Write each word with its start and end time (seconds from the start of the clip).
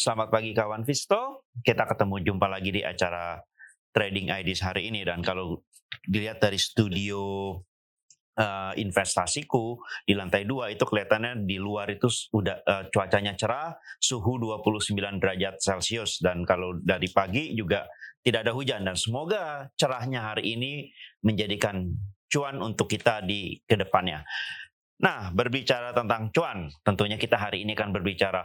selamat 0.00 0.28
pagi 0.32 0.56
kawan 0.56 0.80
Visto. 0.88 1.44
Kita 1.60 1.84
ketemu 1.84 2.24
jumpa 2.24 2.48
lagi 2.48 2.72
di 2.72 2.80
acara 2.80 3.36
Trading 3.92 4.32
IDs 4.32 4.64
hari 4.64 4.88
ini 4.88 5.04
dan 5.04 5.20
kalau 5.20 5.60
dilihat 6.08 6.40
dari 6.40 6.56
studio 6.56 7.52
uh, 8.38 8.72
investasiku 8.80 9.76
di 10.06 10.16
lantai 10.16 10.48
dua 10.48 10.72
itu 10.72 10.88
kelihatannya 10.88 11.44
di 11.44 11.60
luar 11.60 11.92
itu 11.92 12.08
sudah 12.08 12.64
uh, 12.64 12.84
cuacanya 12.88 13.36
cerah, 13.36 13.76
suhu 14.00 14.40
29 14.40 15.20
derajat 15.20 15.60
Celcius 15.60 16.24
dan 16.24 16.48
kalau 16.48 16.80
dari 16.80 17.12
pagi 17.12 17.52
juga 17.52 17.84
tidak 18.24 18.48
ada 18.48 18.52
hujan 18.56 18.86
dan 18.86 18.96
semoga 18.96 19.68
cerahnya 19.76 20.32
hari 20.32 20.56
ini 20.56 20.88
menjadikan 21.26 21.92
cuan 22.30 22.56
untuk 22.62 22.88
kita 22.88 23.20
di 23.26 23.58
ke 23.66 23.76
depannya. 23.76 24.24
Nah, 25.00 25.32
berbicara 25.32 25.96
tentang 25.96 26.30
cuan, 26.30 26.68
tentunya 26.84 27.16
kita 27.16 27.40
hari 27.40 27.64
ini 27.64 27.72
akan 27.72 27.90
berbicara 27.90 28.44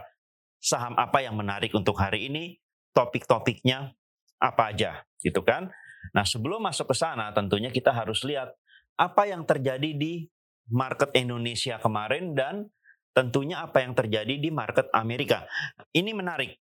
saham 0.65 0.97
apa 0.97 1.21
yang 1.21 1.37
menarik 1.37 1.69
untuk 1.77 1.93
hari 2.01 2.25
ini, 2.25 2.57
topik-topiknya 2.97 3.93
apa 4.41 4.73
aja, 4.73 5.05
gitu 5.21 5.45
kan? 5.45 5.69
Nah, 6.09 6.25
sebelum 6.25 6.65
masuk 6.65 6.89
ke 6.89 6.95
sana, 6.97 7.29
tentunya 7.37 7.69
kita 7.69 7.93
harus 7.93 8.25
lihat 8.25 8.49
apa 8.97 9.29
yang 9.29 9.45
terjadi 9.45 9.93
di 9.93 10.25
market 10.73 11.13
Indonesia 11.13 11.77
kemarin 11.77 12.33
dan 12.33 12.65
tentunya 13.13 13.61
apa 13.61 13.85
yang 13.85 13.93
terjadi 13.93 14.41
di 14.41 14.49
market 14.49 14.89
Amerika. 14.89 15.45
Ini 15.93 16.09
menarik. 16.17 16.57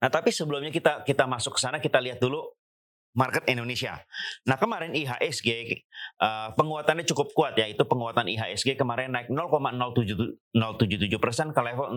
Nah, 0.00 0.08
tapi 0.08 0.32
sebelumnya 0.32 0.72
kita 0.72 1.04
kita 1.04 1.28
masuk 1.28 1.56
ke 1.56 1.60
sana, 1.60 1.76
kita 1.76 2.00
lihat 2.00 2.16
dulu 2.16 2.56
market 3.16 3.48
Indonesia. 3.48 3.96
Nah 4.44 4.60
kemarin 4.60 4.92
IHSG 4.92 5.48
uh, 5.48 5.64
eh, 6.20 6.48
penguatannya 6.52 7.08
cukup 7.08 7.32
kuat 7.32 7.56
ya 7.56 7.64
itu 7.64 7.80
penguatan 7.88 8.28
IHSG 8.28 8.76
kemarin 8.76 9.16
naik 9.16 9.32
0,077 9.32 11.16
persen 11.16 11.56
ke 11.56 11.60
level 11.64 11.96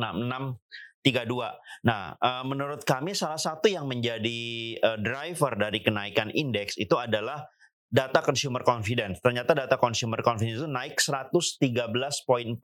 6632. 1.06 1.86
Nah 1.88 2.16
uh, 2.20 2.44
menurut 2.44 2.84
kami 2.84 3.16
salah 3.16 3.40
satu 3.40 3.72
yang 3.72 3.88
menjadi 3.88 4.40
uh, 4.84 4.98
driver 5.00 5.56
dari 5.56 5.80
kenaikan 5.80 6.32
indeks 6.32 6.76
itu 6.76 6.96
adalah 7.00 7.48
data 7.90 8.22
consumer 8.22 8.62
confidence. 8.62 9.18
Ternyata 9.20 9.58
data 9.58 9.76
consumer 9.82 10.22
confidence 10.22 10.62
itu 10.62 10.70
naik 10.70 11.02
113.4 11.02 12.62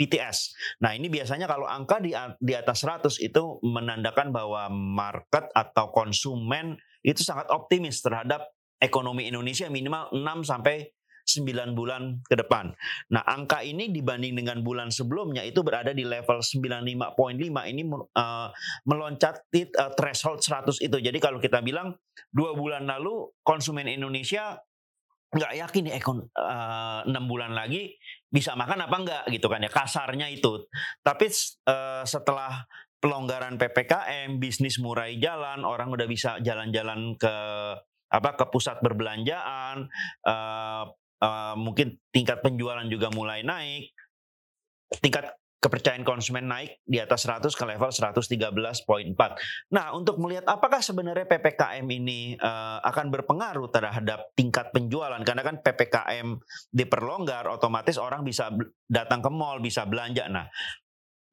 PTS. 0.00 0.38
Nah, 0.80 0.96
ini 0.96 1.12
biasanya 1.12 1.44
kalau 1.44 1.68
angka 1.68 2.00
di, 2.00 2.16
di 2.40 2.56
atas 2.56 2.88
100 2.88 3.20
itu 3.20 3.60
menandakan 3.60 4.32
bahwa 4.32 4.72
market 4.72 5.52
atau 5.52 5.92
konsumen 5.92 6.80
itu 7.04 7.20
sangat 7.20 7.52
optimis 7.52 8.00
terhadap 8.00 8.48
ekonomi 8.80 9.28
Indonesia 9.28 9.68
minimal 9.68 10.08
6 10.12 10.48
sampai 10.48 10.88
9 11.38 11.78
bulan 11.78 12.18
ke 12.26 12.34
depan. 12.34 12.74
Nah, 13.14 13.22
angka 13.22 13.62
ini 13.62 13.94
dibanding 13.94 14.34
dengan 14.34 14.66
bulan 14.66 14.90
sebelumnya 14.90 15.46
itu 15.46 15.62
berada 15.62 15.94
di 15.94 16.02
level 16.02 16.42
95.5 16.42 17.70
ini 17.70 17.82
uh, 17.86 18.48
meloncat 18.86 19.46
uh, 19.54 19.92
threshold 19.94 20.42
100 20.42 20.82
itu. 20.82 20.96
Jadi 20.98 21.18
kalau 21.22 21.38
kita 21.38 21.62
bilang 21.62 21.94
dua 22.34 22.58
bulan 22.58 22.86
lalu 22.90 23.30
konsumen 23.46 23.86
Indonesia 23.86 24.58
nggak 25.30 25.52
yakin 25.62 25.82
nih 25.86 25.94
ekon 26.02 26.26
uh, 26.34 27.06
6 27.06 27.14
bulan 27.30 27.54
lagi 27.54 27.94
bisa 28.26 28.58
makan 28.58 28.90
apa 28.90 28.96
enggak 28.98 29.24
gitu 29.30 29.46
kan 29.46 29.62
ya 29.62 29.70
kasarnya 29.70 30.26
itu. 30.26 30.66
Tapi 31.06 31.26
uh, 31.70 32.02
setelah 32.02 32.66
pelonggaran 33.00 33.56
PPKM, 33.56 34.36
bisnis 34.36 34.76
murai 34.76 35.16
jalan, 35.16 35.64
orang 35.64 35.88
udah 35.88 36.04
bisa 36.04 36.36
jalan-jalan 36.44 37.16
ke 37.16 37.34
apa 38.10 38.30
ke 38.36 38.44
pusat 38.52 38.82
perbelanjaan, 38.84 39.88
uh, 40.26 40.84
uh, 41.20 41.54
mungkin 41.56 42.00
tingkat 42.10 42.40
penjualan 42.40 42.84
juga 42.88 43.12
mulai 43.12 43.44
naik, 43.44 43.92
tingkat 44.98 45.30
kepercayaan 45.60 46.08
konsumen 46.08 46.48
naik 46.48 46.80
di 46.88 46.96
atas 46.96 47.28
100 47.28 47.52
ke 47.52 47.64
level 47.68 47.92
113.4. 47.92 49.12
Nah, 49.76 49.86
untuk 49.92 50.16
melihat 50.16 50.48
apakah 50.48 50.80
sebenarnya 50.80 51.28
PPKM 51.28 51.84
ini 51.84 52.32
uh, 52.40 52.80
akan 52.80 53.12
berpengaruh 53.12 53.68
terhadap 53.68 54.32
tingkat 54.32 54.72
penjualan 54.72 55.20
karena 55.20 55.44
kan 55.44 55.60
PPKM 55.60 56.40
diperlonggar 56.72 57.44
otomatis 57.52 58.00
orang 58.00 58.24
bisa 58.24 58.48
datang 58.88 59.20
ke 59.20 59.28
mall, 59.28 59.60
bisa 59.60 59.84
belanja. 59.84 60.32
Nah, 60.32 60.48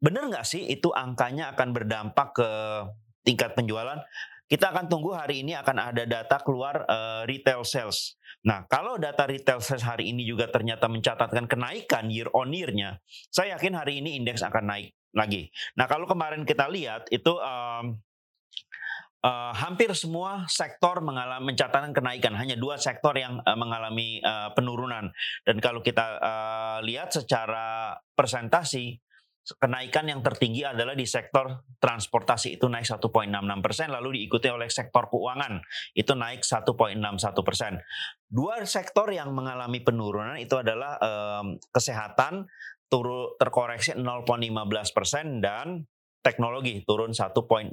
benar 0.03 0.27
nggak 0.27 0.43
sih 0.45 0.67
itu 0.67 0.91
angkanya 0.91 1.55
akan 1.55 1.71
berdampak 1.71 2.35
ke 2.35 2.49
tingkat 3.23 3.55
penjualan? 3.55 4.03
Kita 4.51 4.75
akan 4.75 4.91
tunggu 4.91 5.15
hari 5.15 5.39
ini 5.43 5.55
akan 5.55 5.75
ada 5.79 6.03
data 6.03 6.35
keluar 6.43 6.83
uh, 6.83 7.23
retail 7.23 7.63
sales. 7.63 8.19
Nah, 8.47 8.63
kalau 8.71 8.95
data 8.95 9.27
retail 9.27 9.59
sales 9.59 9.83
hari 9.83 10.15
ini 10.15 10.23
juga 10.23 10.47
ternyata 10.47 10.87
mencatatkan 10.87 11.51
kenaikan 11.51 12.07
year 12.07 12.31
on 12.31 12.55
year-nya, 12.55 13.03
saya 13.27 13.59
yakin 13.59 13.75
hari 13.75 13.99
ini 13.99 14.15
indeks 14.15 14.39
akan 14.39 14.71
naik 14.71 14.95
lagi. 15.11 15.51
Nah, 15.75 15.83
kalau 15.91 16.07
kemarin 16.07 16.47
kita 16.47 16.71
lihat 16.71 17.11
itu 17.11 17.35
um, 17.35 17.99
uh, 19.19 19.51
hampir 19.51 19.91
semua 19.99 20.47
sektor 20.47 21.03
mengalami 21.03 21.51
mencatatkan 21.51 21.91
kenaikan. 21.91 22.39
Hanya 22.39 22.55
dua 22.55 22.79
sektor 22.79 23.11
yang 23.19 23.43
uh, 23.43 23.57
mengalami 23.59 24.23
uh, 24.23 24.55
penurunan. 24.55 25.11
Dan 25.43 25.59
kalau 25.59 25.83
kita 25.83 26.15
uh, 26.21 26.79
lihat 26.87 27.11
secara 27.11 27.99
presentasi, 28.15 28.95
kenaikan 29.55 30.11
yang 30.11 30.19
tertinggi 30.19 30.67
adalah 30.67 30.91
di 30.91 31.07
sektor 31.07 31.63
transportasi 31.79 32.59
itu 32.59 32.67
naik 32.67 32.83
1.66 32.83 33.07
persen, 33.63 33.87
lalu 33.87 34.19
diikuti 34.19 34.51
oleh 34.51 34.67
sektor 34.67 35.07
keuangan 35.07 35.63
itu 35.95 36.11
naik 36.11 36.43
1.61 36.43 37.47
persen. 37.47 37.79
Dua 38.27 38.59
sektor 38.67 39.07
yang 39.07 39.31
mengalami 39.31 39.79
penurunan 39.79 40.35
itu 40.35 40.59
adalah 40.59 40.99
um, 40.99 41.55
kesehatan 41.71 42.51
turun 42.91 43.35
terkoreksi 43.39 43.95
0.15 43.95 44.27
persen 44.95 45.39
dan 45.39 45.87
teknologi 46.19 46.83
turun 46.83 47.15
1.07 47.15 47.71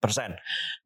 persen. 0.00 0.32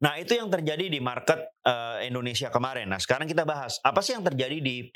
Nah 0.03 0.19
itu 0.19 0.35
yang 0.35 0.51
terjadi 0.51 0.91
di 0.91 0.99
market 0.99 1.55
uh, 1.63 2.03
Indonesia 2.03 2.51
kemarin. 2.51 2.91
Nah 2.91 2.99
sekarang 2.99 3.27
kita 3.27 3.47
bahas 3.47 3.79
apa 3.79 4.03
sih 4.03 4.11
yang 4.15 4.27
terjadi 4.27 4.59
di 4.59 4.91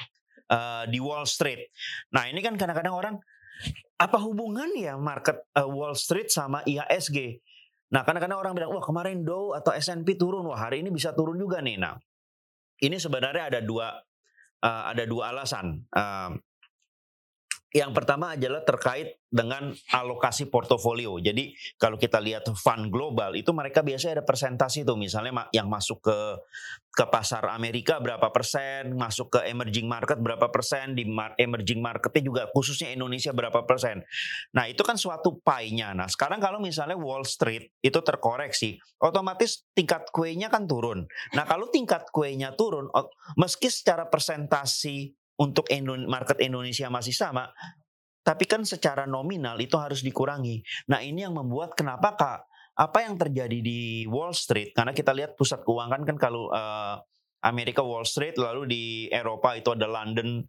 uh, 0.52 0.84
di 0.92 1.00
Wall 1.00 1.24
Street. 1.24 1.72
Nah 2.12 2.28
ini 2.28 2.44
kan 2.44 2.60
kadang-kadang 2.60 2.96
orang 2.96 3.16
apa 4.00 4.18
hubungan 4.24 4.72
ya 4.80 4.96
market 4.96 5.44
uh, 5.56 5.68
Wall 5.68 5.96
Street 5.98 6.32
sama 6.32 6.64
IHSG? 6.64 7.44
Nah, 7.90 8.06
kadang-kadang 8.06 8.38
orang 8.38 8.54
bilang, 8.54 8.72
wah 8.72 8.86
kemarin 8.86 9.26
Dow 9.26 9.58
atau 9.58 9.74
S&P 9.74 10.14
turun, 10.14 10.46
wah 10.46 10.62
hari 10.62 10.86
ini 10.86 10.94
bisa 10.94 11.12
turun 11.18 11.36
juga 11.42 11.58
nih. 11.58 11.82
Nah, 11.82 11.98
ini 12.86 12.96
sebenarnya 13.02 13.50
ada 13.50 13.60
dua 13.66 13.98
uh, 14.62 14.84
ada 14.94 15.04
dua 15.10 15.34
alasan. 15.34 15.84
Uh, 15.90 16.38
yang 17.70 17.94
pertama 17.94 18.34
adalah 18.34 18.66
terkait 18.66 19.22
dengan 19.30 19.70
alokasi 19.94 20.50
portofolio. 20.50 21.22
Jadi 21.22 21.54
kalau 21.78 22.02
kita 22.02 22.18
lihat 22.18 22.50
fund 22.58 22.90
global 22.90 23.38
itu 23.38 23.54
mereka 23.54 23.86
biasanya 23.86 24.22
ada 24.22 24.26
presentasi 24.26 24.82
tuh 24.82 24.98
misalnya 24.98 25.46
yang 25.54 25.70
masuk 25.70 26.02
ke 26.02 26.18
ke 26.90 27.06
pasar 27.06 27.46
Amerika 27.54 28.02
berapa 28.02 28.34
persen, 28.34 28.98
masuk 28.98 29.38
ke 29.38 29.40
emerging 29.46 29.86
market 29.86 30.18
berapa 30.18 30.50
persen, 30.50 30.98
di 30.98 31.06
emerging 31.38 31.78
marketnya 31.78 32.26
juga 32.26 32.44
khususnya 32.50 32.90
Indonesia 32.90 33.30
berapa 33.30 33.62
persen. 33.70 34.02
Nah 34.58 34.66
itu 34.66 34.82
kan 34.82 34.98
suatu 34.98 35.38
pie-nya. 35.38 35.94
Nah 35.94 36.10
sekarang 36.10 36.42
kalau 36.42 36.58
misalnya 36.58 36.98
Wall 36.98 37.22
Street 37.22 37.70
itu 37.86 38.02
terkoreksi, 38.02 38.82
otomatis 38.98 39.70
tingkat 39.78 40.10
kuenya 40.10 40.50
kan 40.50 40.66
turun. 40.66 41.06
Nah 41.38 41.46
kalau 41.46 41.70
tingkat 41.70 42.10
kuenya 42.10 42.58
turun, 42.58 42.90
meski 43.38 43.70
secara 43.70 44.10
presentasi 44.10 45.19
untuk 45.40 45.72
market 46.06 46.44
Indonesia 46.44 46.92
masih 46.92 47.16
sama, 47.16 47.48
tapi 48.22 48.46
kan 48.46 48.68
secara 48.68 49.08
nominal 49.08 49.56
itu 49.58 49.80
harus 49.80 50.04
dikurangi. 50.04 50.62
Nah 50.92 51.00
ini 51.00 51.24
yang 51.24 51.34
membuat 51.34 51.74
kenapa 51.74 52.14
kak 52.14 52.40
apa 52.80 53.04
yang 53.04 53.20
terjadi 53.20 53.60
di 53.60 54.08
Wall 54.08 54.32
Street 54.32 54.72
karena 54.72 54.96
kita 54.96 55.12
lihat 55.12 55.36
pusat 55.36 55.68
keuangan 55.68 56.08
kan 56.08 56.16
kalau 56.16 56.48
uh, 56.48 56.96
Amerika 57.44 57.84
Wall 57.84 58.08
Street 58.08 58.40
lalu 58.40 58.68
di 58.68 58.84
Eropa 59.12 59.56
itu 59.56 59.72
ada 59.72 59.88
London 59.88 60.44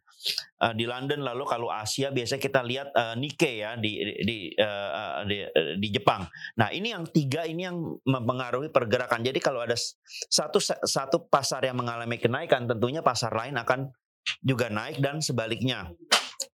uh, 0.62 0.74
di 0.74 0.86
London 0.86 1.26
lalu 1.26 1.42
kalau 1.46 1.70
Asia 1.70 2.14
biasanya 2.14 2.42
kita 2.42 2.60
lihat 2.62 2.88
uh, 2.94 3.14
Nikkei 3.18 3.62
ya 3.62 3.74
di 3.78 3.98
di, 4.22 4.54
di 5.26 5.36
di 5.78 5.88
Jepang. 5.90 6.26
Nah 6.58 6.70
ini 6.70 6.94
yang 6.94 7.06
tiga 7.10 7.46
ini 7.46 7.66
yang 7.66 7.78
mempengaruhi 8.06 8.70
pergerakan. 8.70 9.26
Jadi 9.26 9.38
kalau 9.42 9.62
ada 9.62 9.74
satu 10.30 10.58
satu 10.62 11.26
pasar 11.26 11.66
yang 11.66 11.78
mengalami 11.78 12.18
kenaikan 12.18 12.70
tentunya 12.70 13.02
pasar 13.02 13.34
lain 13.34 13.58
akan 13.58 13.90
juga 14.40 14.68
naik 14.68 15.00
dan 15.00 15.18
sebaliknya. 15.22 15.90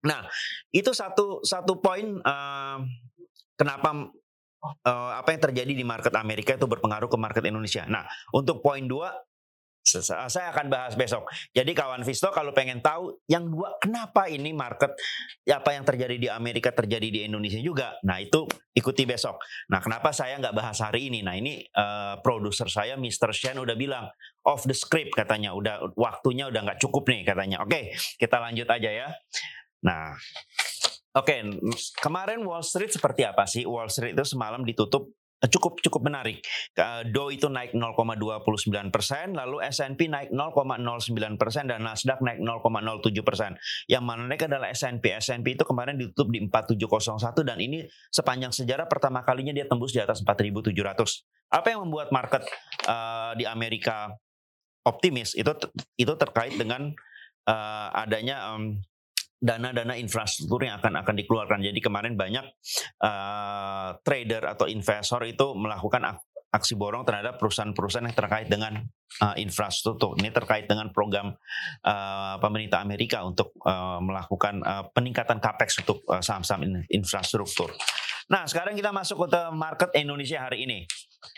Nah, 0.03 0.27
itu 0.71 0.91
satu 0.91 1.39
satu 1.43 1.79
poin 1.79 2.19
uh, 2.23 2.77
kenapa 3.55 4.11
uh, 4.83 5.11
apa 5.15 5.29
yang 5.35 5.41
terjadi 5.51 5.73
di 5.75 5.85
market 5.87 6.13
Amerika 6.15 6.55
itu 6.55 6.67
berpengaruh 6.67 7.07
ke 7.07 7.17
market 7.19 7.43
Indonesia. 7.47 7.83
Nah, 7.87 8.03
untuk 8.35 8.59
poin 8.63 8.83
dua 8.83 9.11
saya 9.83 10.55
akan 10.55 10.71
bahas 10.71 10.95
besok. 10.95 11.27
Jadi 11.51 11.75
kawan 11.75 12.07
Visto 12.07 12.31
kalau 12.31 12.55
pengen 12.55 12.79
tahu 12.79 13.19
yang 13.27 13.51
dua 13.51 13.75
kenapa 13.83 14.31
ini 14.31 14.55
market 14.55 14.95
apa 15.43 15.75
yang 15.75 15.83
terjadi 15.83 16.15
di 16.15 16.27
Amerika 16.31 16.71
terjadi 16.71 17.03
di 17.11 17.19
Indonesia 17.27 17.59
juga. 17.59 17.99
Nah 18.07 18.23
itu 18.23 18.47
ikuti 18.71 19.03
besok. 19.03 19.43
Nah 19.67 19.83
kenapa 19.83 20.15
saya 20.15 20.39
nggak 20.39 20.55
bahas 20.55 20.79
hari 20.79 21.11
ini? 21.11 21.19
Nah 21.19 21.35
ini 21.35 21.67
uh, 21.75 22.15
produser 22.23 22.71
saya 22.71 22.95
Mr. 22.95 23.35
Shen 23.35 23.59
udah 23.59 23.75
bilang 23.75 24.07
off 24.43 24.67
the 24.67 24.75
script 24.75 25.15
katanya. 25.15 25.55
Udah 25.55 25.91
waktunya 25.95 26.47
udah 26.47 26.61
nggak 26.63 26.79
cukup 26.83 27.07
nih 27.09 27.23
katanya. 27.23 27.63
Oke 27.63 27.95
kita 28.19 28.37
lanjut 28.39 28.67
aja 28.67 28.89
ya. 28.91 29.07
Nah 29.83 30.15
Oke, 31.13 31.45
kemarin 32.01 32.41
Wall 32.41 32.65
Street 32.65 32.89
seperti 32.89 33.21
apa 33.21 33.45
sih? 33.45 33.69
Wall 33.69 33.85
Street 33.85 34.17
itu 34.17 34.25
semalam 34.25 34.65
ditutup 34.65 35.13
eh, 35.45 35.45
cukup 35.45 35.77
cukup 35.77 36.09
menarik. 36.09 36.41
Dow 37.13 37.29
itu 37.29 37.53
naik 37.53 37.77
0,29 37.77 38.89
persen, 38.89 39.37
lalu 39.37 39.61
S&P 39.61 40.09
naik 40.09 40.33
0,09 40.33 41.37
persen 41.37 41.69
dan 41.69 41.85
Nasdaq 41.85 42.17
naik 42.17 42.41
0,07 42.41 43.13
persen. 43.21 43.53
Yang 43.85 44.03
mana 44.09 44.25
naik 44.25 44.49
adalah 44.49 44.73
S&P. 44.73 45.05
S&P 45.21 45.53
itu 45.53 45.61
kemarin 45.61 46.01
ditutup 46.01 46.33
di 46.33 46.41
4701 46.49 47.45
dan 47.45 47.57
ini 47.61 47.85
sepanjang 48.09 48.49
sejarah 48.49 48.89
pertama 48.89 49.21
kalinya 49.21 49.53
dia 49.53 49.69
tembus 49.69 49.93
di 49.93 50.01
atas 50.01 50.25
4700. 50.25 50.73
Apa 51.53 51.77
yang 51.77 51.85
membuat 51.85 52.09
market 52.09 52.41
uh, 52.89 53.37
di 53.37 53.45
Amerika 53.45 54.09
optimis? 54.83 55.35
Itu 55.35 55.55
itu 55.97 56.13
terkait 56.15 56.55
dengan 56.55 56.91
uh, 57.47 57.87
adanya 57.91 58.55
um, 58.55 58.79
dana-dana 59.43 59.99
infrastruktur 59.99 60.63
yang 60.63 60.79
akan 60.79 61.03
akan 61.03 61.15
dikeluarkan. 61.19 61.59
Jadi 61.59 61.79
kemarin 61.83 62.15
banyak 62.15 62.47
uh, 63.03 63.99
trader 63.99 64.47
atau 64.47 64.71
investor 64.71 65.19
itu 65.27 65.51
melakukan 65.51 66.15
aksi 66.53 66.77
borong 66.77 67.01
terhadap 67.03 67.41
perusahaan-perusahaan 67.41 68.07
yang 68.07 68.15
terkait 68.15 68.47
dengan 68.47 68.77
uh, 69.19 69.35
infrastruktur. 69.35 70.15
Ini 70.21 70.29
terkait 70.29 70.69
dengan 70.69 70.93
program 70.93 71.33
uh, 71.83 72.35
pemerintah 72.37 72.79
Amerika 72.85 73.25
untuk 73.25 73.57
uh, 73.65 73.97
melakukan 73.99 74.61
uh, 74.61 74.85
peningkatan 74.93 75.41
capex 75.41 75.81
untuk 75.81 76.05
uh, 76.07 76.21
saham-saham 76.21 76.85
infrastruktur. 76.93 77.73
Nah, 78.29 78.47
sekarang 78.47 78.77
kita 78.77 78.93
masuk 78.93 79.27
ke 79.27 79.41
market 79.51 79.91
Indonesia 79.97 80.45
hari 80.45 80.63
ini. 80.69 80.85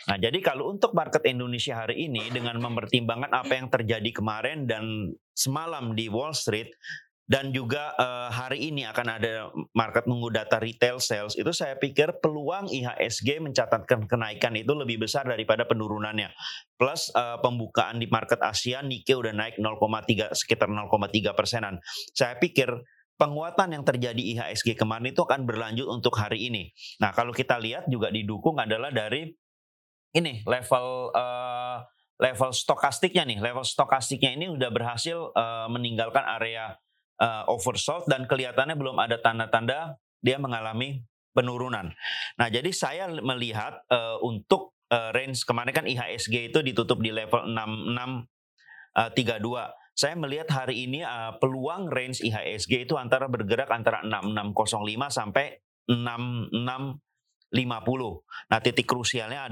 Nah, 0.06 0.16
jadi 0.18 0.38
kalau 0.42 0.70
untuk 0.70 0.92
market 0.92 1.22
Indonesia 1.26 1.82
hari 1.82 2.06
ini 2.10 2.30
dengan 2.30 2.58
mempertimbangkan 2.62 3.32
apa 3.32 3.52
yang 3.54 3.68
terjadi 3.70 4.10
kemarin 4.10 4.66
dan 4.66 5.14
semalam 5.34 5.94
di 5.94 6.06
Wall 6.08 6.32
Street, 6.32 6.70
dan 7.26 7.50
juga 7.50 7.90
uh, 7.98 8.30
hari 8.30 8.70
ini 8.70 8.86
akan 8.86 9.06
ada 9.18 9.50
market 9.74 10.06
nunggu 10.06 10.30
data 10.30 10.62
retail 10.62 11.02
sales 11.02 11.34
itu 11.34 11.50
saya 11.50 11.74
pikir 11.74 12.22
peluang 12.22 12.70
IHSG 12.70 13.42
mencatatkan 13.42 14.06
kenaikan 14.06 14.54
itu 14.54 14.70
lebih 14.78 15.02
besar 15.02 15.26
daripada 15.26 15.66
penurunannya. 15.66 16.30
Plus 16.78 17.10
uh, 17.18 17.42
pembukaan 17.42 17.98
di 17.98 18.06
market 18.06 18.38
Asia 18.38 18.78
Nikkei 18.78 19.18
udah 19.18 19.34
naik 19.34 19.58
0,3 19.58 20.38
sekitar 20.38 20.70
0,3 20.70 20.86
persenan. 21.34 21.82
Saya 22.14 22.38
pikir 22.38 22.70
penguatan 23.18 23.74
yang 23.74 23.82
terjadi 23.82 24.22
IHSG 24.22 24.78
kemarin 24.78 25.10
itu 25.10 25.26
akan 25.26 25.50
berlanjut 25.50 25.90
untuk 25.90 26.14
hari 26.14 26.46
ini. 26.46 26.70
Nah 27.02 27.10
kalau 27.10 27.34
kita 27.34 27.58
lihat 27.58 27.90
juga 27.90 28.14
didukung 28.14 28.54
adalah 28.62 28.94
dari 28.94 29.34
ini 30.16 30.40
level 30.48 31.12
uh, 31.12 31.84
level 32.16 32.50
stokastiknya 32.56 33.28
nih 33.28 33.38
level 33.44 33.64
stokastiknya 33.64 34.32
ini 34.32 34.48
udah 34.48 34.70
berhasil 34.72 35.36
uh, 35.36 35.68
meninggalkan 35.68 36.24
area 36.24 36.80
uh, 37.20 37.44
oversold 37.52 38.08
dan 38.08 38.24
kelihatannya 38.24 38.76
belum 38.76 38.96
ada 38.96 39.20
tanda-tanda 39.20 40.00
dia 40.24 40.40
mengalami 40.40 41.04
penurunan. 41.36 41.92
Nah, 42.40 42.48
jadi 42.48 42.72
saya 42.72 43.12
melihat 43.12 43.84
uh, 43.92 44.16
untuk 44.24 44.72
uh, 44.88 45.12
range 45.12 45.44
kemarin 45.44 45.76
kan 45.76 45.84
IHSG 45.84 46.48
itu 46.48 46.64
ditutup 46.64 47.04
di 47.04 47.12
level 47.12 47.44
6632. 47.52 48.96
Uh, 48.96 49.68
saya 49.96 50.16
melihat 50.16 50.48
hari 50.52 50.88
ini 50.88 51.04
uh, 51.04 51.36
peluang 51.36 51.92
range 51.92 52.24
IHSG 52.24 52.88
itu 52.88 52.96
antara 52.96 53.28
bergerak 53.28 53.68
antara 53.68 54.00
6605 54.00 55.12
sampai 55.12 55.60
66 55.84 56.50
50. 57.50 58.50
Nah, 58.50 58.58
titik 58.58 58.86
krusialnya 58.86 59.46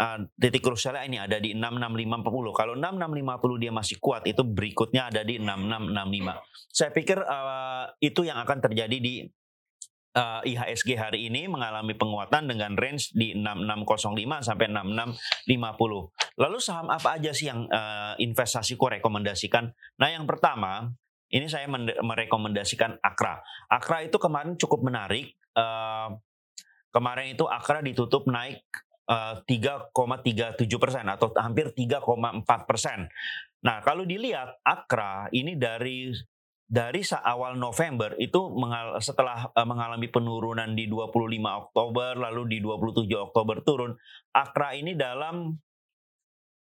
uh, 0.00 0.18
titik 0.40 0.64
krusialnya 0.64 1.04
ini 1.04 1.18
ada 1.20 1.36
di 1.36 1.52
66540. 1.52 2.56
Kalau 2.56 2.74
6650 2.78 3.62
dia 3.62 3.72
masih 3.72 3.96
kuat, 4.00 4.22
itu 4.24 4.42
berikutnya 4.42 5.12
ada 5.12 5.20
di 5.20 5.36
6665. 5.36 6.72
Saya 6.72 6.90
pikir 6.90 7.18
uh, 7.20 7.84
itu 8.00 8.24
yang 8.24 8.40
akan 8.40 8.58
terjadi 8.64 8.96
di 8.96 9.28
uh, 10.16 10.40
IHSG 10.44 10.96
hari 10.96 11.28
ini 11.28 11.48
mengalami 11.48 11.96
penguatan 11.96 12.48
dengan 12.48 12.76
range 12.76 13.12
di 13.12 13.36
6605 13.36 14.48
sampai 14.48 14.66
6650. 14.72 16.40
Lalu 16.40 16.58
saham 16.60 16.88
apa 16.88 17.20
aja 17.20 17.32
sih 17.36 17.48
yang 17.48 17.68
uh, 17.68 18.16
investasiku 18.16 18.88
rekomendasikan? 18.88 19.68
Nah, 20.00 20.08
yang 20.08 20.24
pertama, 20.24 20.88
ini 21.32 21.48
saya 21.48 21.68
merekomendasikan 22.00 23.00
Akra. 23.00 23.40
Akra 23.68 24.04
itu 24.04 24.16
kemarin 24.20 24.56
cukup 24.56 24.84
menarik. 24.84 25.32
Uh, 25.52 26.16
Kemarin 26.92 27.32
itu 27.32 27.48
Akra 27.48 27.80
ditutup 27.80 28.28
naik 28.28 28.60
uh, 29.08 29.40
eh, 29.40 29.80
3,37 29.90 30.68
persen 30.76 31.08
atau 31.08 31.32
hampir 31.40 31.72
3,4 31.72 32.68
persen. 32.68 33.08
Nah 33.64 33.80
kalau 33.80 34.04
dilihat 34.04 34.60
Akra 34.60 35.32
ini 35.32 35.56
dari 35.56 36.12
dari 36.72 37.04
awal 37.04 37.60
November 37.60 38.16
itu 38.16 38.48
mengal 38.56 38.96
setelah 39.04 39.48
uh, 39.52 39.66
mengalami 39.68 40.08
penurunan 40.08 40.72
di 40.72 40.88
25 40.88 41.12
Oktober 41.44 42.16
lalu 42.16 42.56
di 42.56 42.58
27 42.64 43.08
Oktober 43.16 43.60
turun, 43.64 43.92
Akra 44.32 44.72
ini 44.72 44.96
dalam 44.96 45.52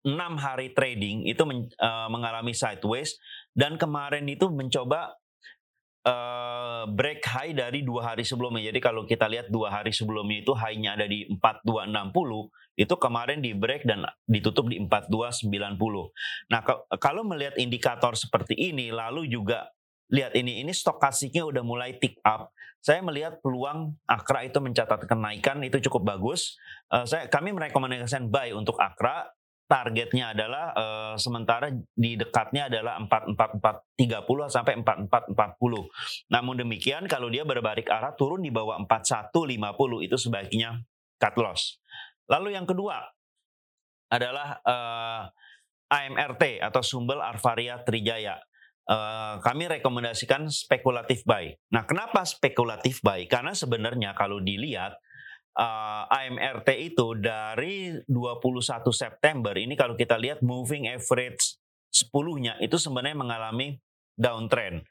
enam 0.02 0.34
hari 0.34 0.74
trading 0.74 1.30
itu 1.30 1.46
men, 1.46 1.70
uh, 1.78 2.10
mengalami 2.10 2.50
sideways 2.50 3.14
dan 3.54 3.78
kemarin 3.78 4.26
itu 4.26 4.50
mencoba 4.50 5.14
uh, 6.06 6.84
break 6.90 7.22
high 7.26 7.54
dari 7.54 7.86
dua 7.86 8.14
hari 8.14 8.26
sebelumnya. 8.26 8.70
Jadi 8.70 8.78
kalau 8.82 9.06
kita 9.06 9.26
lihat 9.30 9.48
dua 9.48 9.70
hari 9.70 9.94
sebelumnya 9.94 10.42
itu 10.42 10.52
high-nya 10.54 10.98
ada 10.98 11.06
di 11.06 11.26
4260, 11.38 12.50
itu 12.78 12.94
kemarin 12.96 13.38
di 13.38 13.52
break 13.54 13.84
dan 13.86 14.06
ditutup 14.26 14.66
di 14.68 14.80
4290. 14.82 16.50
Nah, 16.50 16.60
kalau 16.98 17.22
melihat 17.22 17.54
indikator 17.60 18.16
seperti 18.16 18.56
ini 18.56 18.90
lalu 18.90 19.28
juga 19.28 19.70
lihat 20.12 20.36
ini 20.36 20.60
ini 20.60 20.72
stokastiknya 20.76 21.48
udah 21.48 21.64
mulai 21.64 21.96
tick 21.96 22.20
up. 22.26 22.52
Saya 22.82 22.98
melihat 22.98 23.38
peluang 23.38 23.94
Akra 24.04 24.42
itu 24.42 24.58
mencatat 24.58 25.06
kenaikan 25.06 25.62
itu 25.62 25.78
cukup 25.88 26.18
bagus. 26.18 26.58
Uh, 26.90 27.06
saya 27.06 27.30
kami 27.30 27.54
merekomendasikan 27.54 28.26
buy 28.26 28.50
untuk 28.52 28.74
Akra 28.82 29.30
targetnya 29.72 30.36
adalah 30.36 30.76
uh, 30.76 31.14
sementara 31.16 31.72
di 31.96 32.20
dekatnya 32.20 32.68
adalah 32.68 33.00
44430 33.08 34.52
sampai 34.52 34.76
4440. 34.84 36.28
Namun 36.28 36.60
demikian 36.60 37.08
kalau 37.08 37.32
dia 37.32 37.48
berbalik 37.48 37.88
arah 37.88 38.12
turun 38.12 38.44
di 38.44 38.52
bawah 38.52 38.76
4150 38.84 40.04
itu 40.04 40.16
sebaiknya 40.20 40.76
cut 41.16 41.40
loss. 41.40 41.80
Lalu 42.28 42.52
yang 42.52 42.68
kedua 42.68 43.00
adalah 44.12 44.60
uh, 44.60 45.24
eh, 45.88 46.04
AMRT 46.04 46.60
atau 46.60 46.84
Sumbel 46.84 47.24
Arvaria 47.24 47.80
Trijaya. 47.80 48.36
Uh, 48.82 49.40
kami 49.40 49.72
rekomendasikan 49.72 50.52
spekulatif 50.52 51.24
buy. 51.24 51.48
Nah, 51.72 51.88
kenapa 51.88 52.28
spekulatif 52.28 53.00
buy? 53.00 53.24
Karena 53.24 53.56
sebenarnya 53.56 54.12
kalau 54.12 54.42
dilihat 54.42 55.00
uh, 55.56 56.04
eh, 56.08 56.28
AMRT 56.28 56.68
itu 56.92 57.16
dari 57.18 57.92
21 58.08 58.92
September 58.92 59.54
ini 59.56 59.74
kalau 59.76 59.96
kita 59.98 60.16
lihat 60.16 60.40
moving 60.40 60.88
average 60.88 61.60
10-nya 61.92 62.56
itu 62.64 62.80
sebenarnya 62.80 63.18
mengalami 63.18 63.76
downtrend. 64.16 64.84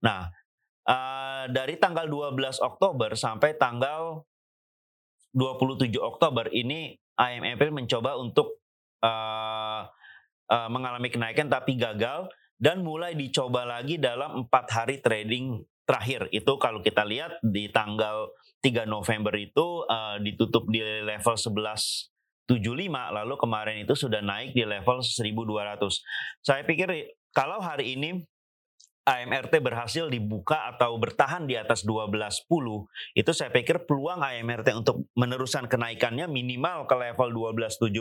Nah, 0.00 0.32
uh, 0.88 1.44
dari 1.52 1.76
tanggal 1.76 2.08
12 2.08 2.60
Oktober 2.64 3.12
sampai 3.12 3.56
tanggal 3.60 4.24
27 5.36 5.92
Oktober 6.00 6.48
ini 6.56 6.96
AMRT 7.18 7.68
mencoba 7.68 8.16
untuk 8.16 8.64
uh, 9.04 9.82
uh, 10.48 10.68
mengalami 10.72 11.12
kenaikan 11.12 11.52
tapi 11.52 11.76
gagal 11.76 12.32
dan 12.58 12.82
mulai 12.82 13.14
dicoba 13.14 13.68
lagi 13.68 14.00
dalam 14.00 14.46
empat 14.46 14.66
hari 14.72 14.98
trading 14.98 15.62
terakhir 15.84 16.28
itu 16.32 16.52
kalau 16.58 16.80
kita 16.82 17.06
lihat 17.06 17.38
di 17.40 17.70
tanggal 17.70 18.28
3 18.64 18.90
November 18.90 19.34
itu 19.38 19.86
uh, 19.86 20.18
ditutup 20.18 20.66
di 20.66 20.82
level 20.82 21.36
11 21.38 22.10
75 22.48 22.88
lalu 22.88 23.34
kemarin 23.36 23.76
itu 23.84 23.92
sudah 23.92 24.24
naik 24.24 24.56
di 24.56 24.64
level 24.64 25.04
1200. 25.04 25.84
Saya 26.40 26.64
pikir 26.64 27.12
kalau 27.36 27.60
hari 27.60 27.92
ini 27.92 28.24
AMRT 29.04 29.60
berhasil 29.60 30.08
dibuka 30.08 30.68
atau 30.68 30.96
bertahan 31.00 31.44
di 31.48 31.56
atas 31.56 31.84
12.10 31.84 32.48
itu 33.16 33.30
saya 33.32 33.48
pikir 33.52 33.84
peluang 33.84 34.20
AMRT 34.20 34.68
untuk 34.76 35.08
meneruskan 35.16 35.68
kenaikannya 35.68 36.28
minimal 36.28 36.84
ke 36.88 36.96
level 36.96 37.52
12.70 37.56 37.92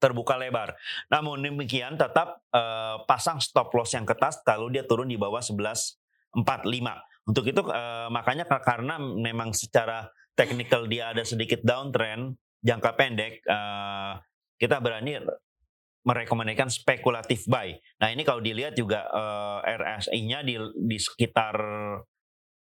terbuka 0.00 0.36
lebar. 0.36 0.76
Namun 1.08 1.44
demikian 1.44 1.96
tetap 1.96 2.44
uh, 2.52 3.04
pasang 3.08 3.40
stop 3.40 3.72
loss 3.72 3.96
yang 3.96 4.04
ketat 4.04 4.40
kalau 4.44 4.68
dia 4.68 4.84
turun 4.84 5.08
di 5.08 5.16
bawah 5.16 5.40
11 5.40 5.60
45. 6.40 7.13
Untuk 7.24 7.48
itu 7.48 7.64
uh, 7.64 8.12
makanya 8.12 8.44
karena 8.44 9.00
memang 9.00 9.56
secara 9.56 10.08
technical 10.36 10.84
dia 10.84 11.14
ada 11.14 11.24
sedikit 11.24 11.64
downtrend 11.64 12.36
jangka 12.60 12.90
pendek 12.96 13.40
uh, 13.48 14.20
kita 14.60 14.80
berani 14.80 15.20
merekomendasikan 16.04 16.68
spekulatif 16.68 17.48
buy. 17.48 17.72
Nah, 18.00 18.12
ini 18.12 18.22
kalau 18.28 18.44
dilihat 18.44 18.76
juga 18.76 19.08
uh, 19.08 19.64
eh, 19.64 19.80
RSI-nya 19.80 20.44
di 20.44 20.60
di 20.84 21.00
sekitar 21.00 21.56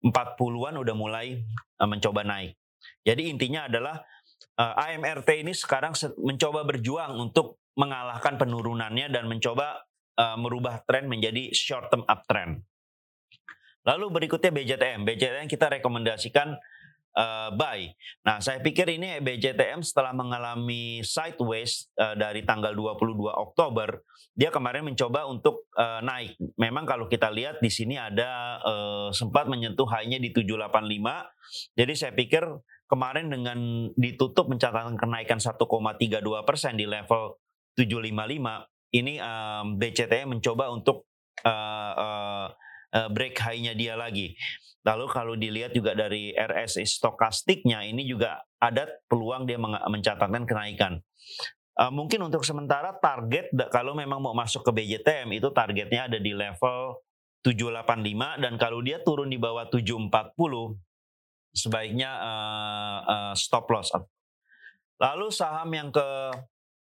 40-an 0.06 0.74
udah 0.78 0.94
mulai 0.94 1.34
uh, 1.82 1.88
mencoba 1.90 2.22
naik. 2.22 2.54
Jadi 3.02 3.26
intinya 3.26 3.66
adalah 3.66 3.98
uh, 4.62 4.78
AMRT 4.78 5.42
ini 5.42 5.50
sekarang 5.50 5.98
mencoba 6.22 6.62
berjuang 6.62 7.18
untuk 7.18 7.58
mengalahkan 7.74 8.38
penurunannya 8.38 9.10
dan 9.10 9.26
mencoba 9.26 9.82
uh, 10.14 10.38
merubah 10.38 10.86
tren 10.86 11.10
menjadi 11.10 11.50
short 11.50 11.90
term 11.90 12.06
uptrend. 12.06 12.62
Lalu 13.86 14.06
berikutnya 14.10 14.50
BJTM. 14.50 15.06
BJTM 15.06 15.46
kita 15.46 15.70
rekomendasikan 15.78 16.58
uh, 17.16 17.48
buy. 17.56 17.88
Nah, 18.26 18.42
saya 18.42 18.60
pikir 18.60 18.90
ini 18.92 19.22
BJTM 19.22 19.80
setelah 19.80 20.12
mengalami 20.12 21.00
sideways 21.06 21.88
uh, 21.96 22.18
dari 22.18 22.44
tanggal 22.44 22.74
22 22.74 23.30
Oktober, 23.30 24.04
dia 24.36 24.52
kemarin 24.52 24.84
mencoba 24.84 25.24
untuk 25.30 25.70
uh, 25.78 26.04
naik. 26.04 26.36
Memang 26.60 26.84
kalau 26.84 27.08
kita 27.08 27.32
lihat 27.32 27.62
di 27.64 27.72
sini 27.72 27.96
ada 27.96 28.60
uh, 28.60 29.08
sempat 29.14 29.48
menyentuh 29.48 29.88
high-nya 29.88 30.20
di 30.20 30.34
785. 30.34 31.78
Jadi 31.78 31.92
saya 31.96 32.12
pikir 32.12 32.44
kemarin 32.86 33.32
dengan 33.32 33.88
ditutup 33.96 34.46
mencatatkan 34.46 34.94
kenaikan 35.00 35.38
1,32 35.40 35.58
persen 36.46 36.78
di 36.78 36.86
level 36.86 37.40
755, 37.76 38.96
ini 38.96 39.20
um, 39.20 39.76
BCTM 39.76 40.38
mencoba 40.38 40.72
untuk 40.72 41.04
uh, 41.44 41.92
uh, 41.92 42.46
break 42.92 43.36
high-nya 43.38 43.74
dia 43.76 43.94
lagi. 43.98 44.36
Lalu 44.86 45.04
kalau 45.10 45.34
dilihat 45.34 45.74
juga 45.74 45.98
dari 45.98 46.30
RSI 46.30 46.86
stokastiknya 46.86 47.82
ini 47.82 48.06
juga 48.06 48.38
ada 48.62 48.86
peluang 49.10 49.42
dia 49.42 49.58
mencatatkan 49.60 50.46
kenaikan. 50.46 51.02
Uh, 51.76 51.92
mungkin 51.92 52.24
untuk 52.24 52.40
sementara 52.46 52.94
target 52.96 53.52
kalau 53.68 53.92
memang 53.92 54.16
mau 54.16 54.32
masuk 54.32 54.64
ke 54.64 54.72
BJTM 54.72 55.28
itu 55.36 55.52
targetnya 55.52 56.08
ada 56.08 56.16
di 56.16 56.32
level 56.32 57.04
785 57.44 58.40
dan 58.40 58.54
kalau 58.56 58.80
dia 58.80 58.96
turun 59.04 59.28
di 59.28 59.36
bawah 59.36 59.68
740 59.68 60.08
sebaiknya 61.52 62.10
uh, 62.16 62.98
uh, 63.04 63.34
stop 63.36 63.68
loss. 63.68 63.92
Lalu 64.96 65.28
saham 65.28 65.68
yang 65.74 65.92
ke 65.92 66.08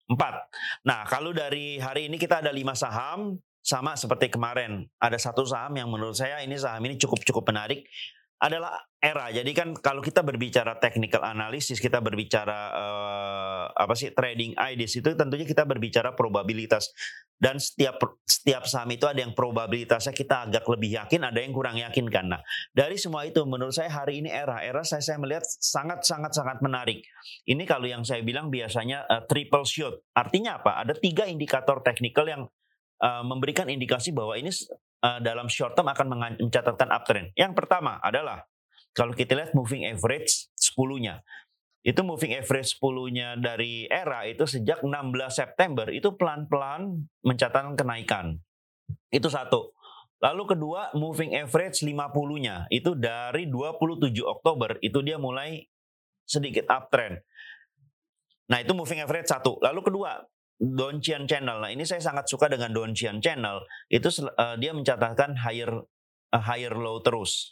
empat. 0.05 0.53
Nah 0.85 1.01
kalau 1.09 1.33
dari 1.33 1.81
hari 1.81 2.05
ini 2.05 2.21
kita 2.21 2.45
ada 2.45 2.53
lima 2.53 2.77
saham, 2.77 3.41
sama 3.65 3.98
seperti 3.98 4.29
kemarin 4.29 4.86
ada 5.01 5.17
satu 5.17 5.41
saham 5.41 5.74
yang 5.74 5.89
menurut 5.89 6.13
saya 6.13 6.38
ini 6.45 6.53
saham 6.53 6.86
ini 6.86 7.01
cukup 7.01 7.25
cukup 7.25 7.50
menarik 7.50 7.89
adalah 8.36 8.84
era. 9.00 9.31
Jadi 9.31 9.51
kan 9.55 9.72
kalau 9.79 10.03
kita 10.03 10.19
berbicara 10.19 10.75
technical 10.77 11.24
analysis, 11.24 11.79
kita 11.79 12.03
berbicara 12.03 12.60
uh, 12.75 13.65
apa 13.72 13.95
sih 13.95 14.12
trading 14.12 14.53
ideas 14.60 14.91
itu 15.00 15.07
tentunya 15.15 15.48
kita 15.48 15.63
berbicara 15.63 16.12
probabilitas 16.13 16.91
dan 17.39 17.60
setiap 17.60 18.00
setiap 18.27 18.67
saham 18.67 18.91
itu 18.91 19.07
ada 19.07 19.24
yang 19.24 19.31
probabilitasnya 19.31 20.12
kita 20.12 20.51
agak 20.51 20.67
lebih 20.67 21.00
yakin, 21.00 21.31
ada 21.31 21.39
yang 21.39 21.55
kurang 21.55 21.79
yakin 21.79 22.05
kan. 22.12 22.27
Nah, 22.27 22.41
dari 22.75 23.00
semua 23.00 23.24
itu 23.24 23.43
menurut 23.48 23.72
saya 23.72 23.88
hari 23.88 24.19
ini 24.19 24.27
era 24.27 24.60
era 24.60 24.84
saya 24.84 25.01
saya 25.01 25.17
melihat 25.19 25.48
sangat 25.48 26.03
sangat 26.03 26.36
sangat 26.36 26.60
menarik. 26.60 27.07
Ini 27.48 27.63
kalau 27.63 27.88
yang 27.88 28.03
saya 28.03 28.19
bilang 28.19 28.51
biasanya 28.51 29.07
uh, 29.07 29.24
triple 29.25 29.63
shot. 29.63 29.95
Artinya 30.12 30.60
apa? 30.60 30.84
Ada 30.84 30.93
tiga 31.00 31.24
indikator 31.24 31.79
teknikal 31.79 32.27
yang 32.27 32.43
uh, 33.01 33.23
memberikan 33.25 33.67
indikasi 33.67 34.15
bahwa 34.15 34.35
ini 34.35 34.51
uh, 35.03 35.19
dalam 35.19 35.49
short 35.51 35.73
term 35.75 35.89
akan 35.89 36.37
mencatatkan 36.39 36.89
uptrend. 36.91 37.31
Yang 37.35 37.53
pertama 37.57 37.99
adalah 37.99 38.45
kalau 38.95 39.11
kita 39.11 39.35
lihat 39.35 39.51
moving 39.51 39.83
average 39.83 40.47
10-nya. 40.55 41.19
Itu 41.85 42.01
moving 42.01 42.33
average 42.33 42.81
10-nya 42.81 43.37
dari 43.37 43.85
era 43.85 44.25
itu 44.25 44.49
sejak 44.49 44.81
16 44.81 45.13
September 45.29 45.85
itu 45.93 46.17
pelan-pelan 46.17 47.05
mencatatkan 47.21 47.77
kenaikan. 47.77 48.41
Itu 49.13 49.29
satu. 49.29 49.75
Lalu 50.23 50.57
kedua, 50.57 50.89
moving 50.97 51.37
average 51.37 51.85
50-nya 51.85 52.71
itu 52.73 52.97
dari 52.97 53.45
27 53.45 54.09
Oktober 54.25 54.79
itu 54.81 55.03
dia 55.05 55.21
mulai 55.21 55.67
sedikit 56.25 56.65
uptrend. 56.73 57.21
Nah, 58.49 58.57
itu 58.61 58.73
moving 58.73 59.05
average 59.05 59.29
satu. 59.29 59.61
Lalu 59.61 59.85
kedua, 59.85 60.25
Doncian 60.55 61.27
Channel. 61.27 61.59
Nah, 61.59 61.71
ini 61.71 61.83
saya 61.83 62.00
sangat 62.00 62.31
suka 62.31 62.47
dengan 62.47 62.71
Doncian 62.71 63.19
Channel. 63.19 63.59
Itu 63.91 64.07
uh, 64.24 64.55
dia 64.55 64.71
mencatatkan 64.71 65.35
higher 65.35 65.71
uh, 66.31 66.43
higher 66.43 66.71
low 66.71 67.03
terus. 67.03 67.51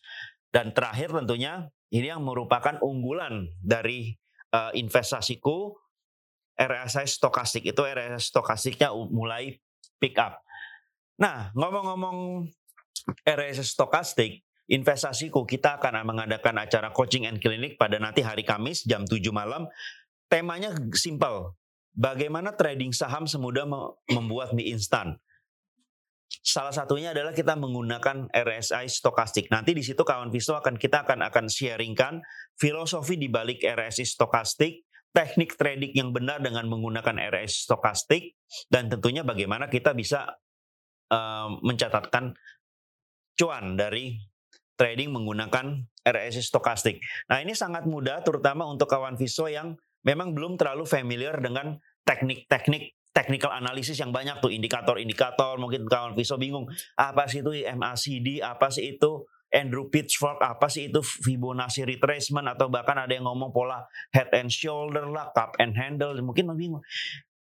Dan 0.53 0.71
terakhir 0.71 1.11
tentunya 1.11 1.67
ini 1.91 2.07
yang 2.07 2.23
merupakan 2.23 2.79
unggulan 2.79 3.51
dari 3.59 4.15
uh, 4.55 4.71
investasiku 4.71 5.75
RSI 6.55 7.09
stokastik. 7.09 7.65
Itu 7.67 7.83
RSI 7.83 8.21
stokastiknya 8.21 8.93
mulai 8.93 9.57
pick 9.99 10.15
up. 10.21 10.39
Nah, 11.19 11.51
ngomong-ngomong 11.57 12.47
RSI 13.27 13.65
stokastik, 13.67 14.45
investasiku 14.71 15.43
kita 15.43 15.81
akan 15.81 16.07
mengadakan 16.07 16.55
acara 16.61 16.95
coaching 16.95 17.27
and 17.27 17.43
clinic 17.43 17.75
pada 17.75 17.99
nanti 17.99 18.23
hari 18.23 18.47
Kamis 18.47 18.87
jam 18.87 19.03
7 19.03 19.19
malam. 19.35 19.67
Temanya 20.31 20.73
simple, 20.97 21.53
Bagaimana 21.93 22.57
trading 22.57 22.89
saham 22.89 23.29
semudah 23.29 23.69
membuat 24.09 24.57
mie 24.57 24.73
instan? 24.73 25.21
Salah 26.41 26.73
satunya 26.73 27.13
adalah 27.13 27.29
kita 27.29 27.53
menggunakan 27.53 28.33
RSI 28.33 28.89
stokastik. 28.89 29.53
Nanti 29.53 29.77
di 29.77 29.85
situ 29.85 30.01
kawan 30.01 30.33
Visto 30.33 30.57
akan 30.57 30.81
kita 30.81 31.05
akan 31.05 31.21
akan 31.29 31.45
sharingkan 31.45 32.25
filosofi 32.57 33.21
di 33.21 33.29
balik 33.29 33.61
RSI 33.61 34.09
stokastik, 34.09 34.89
teknik 35.13 35.53
trading 35.53 35.93
yang 35.93 36.09
benar 36.09 36.41
dengan 36.41 36.65
menggunakan 36.65 37.29
RSI 37.29 37.69
stokastik, 37.69 38.33
dan 38.73 38.89
tentunya 38.89 39.21
bagaimana 39.21 39.69
kita 39.69 39.93
bisa 39.93 40.33
mencatatkan 41.61 42.33
cuan 43.37 43.77
dari 43.77 44.17
trading 44.73 45.13
menggunakan 45.13 45.85
RSI 46.01 46.41
stokastik. 46.41 46.97
Nah 47.29 47.37
ini 47.45 47.53
sangat 47.53 47.85
mudah 47.85 48.25
terutama 48.25 48.65
untuk 48.65 48.89
kawan 48.89 49.13
Viso 49.13 49.45
yang 49.45 49.77
memang 50.03 50.35
belum 50.35 50.59
terlalu 50.59 50.83
familiar 50.87 51.39
dengan 51.39 51.79
teknik-teknik 52.03 52.95
technical 53.13 53.53
analysis 53.53 54.01
yang 54.01 54.09
banyak 54.09 54.41
tuh. 54.41 54.49
Indikator-indikator 54.49 55.61
mungkin 55.61 55.85
kawan 55.85 56.17
Viso 56.17 56.35
bingung 56.35 56.65
apa 56.97 57.29
sih 57.29 57.45
itu 57.45 57.53
MACD 57.53 58.41
apa 58.41 58.73
sih 58.73 58.97
itu 58.97 59.23
Andrew 59.53 59.85
Pitchfork 59.85 60.41
apa 60.41 60.65
sih 60.65 60.89
itu 60.89 60.99
Fibonacci 61.05 61.85
retracement? 61.85 62.49
Atau 62.49 62.73
bahkan 62.73 62.97
ada 62.97 63.13
yang 63.13 63.29
ngomong 63.29 63.53
pola 63.53 63.85
head 64.09 64.33
and 64.33 64.49
shoulder 64.49 65.05
lah 65.05 65.29
cup 65.29 65.53
and 65.61 65.77
handle 65.77 66.17
mungkin 66.25 66.49
bingung 66.57 66.81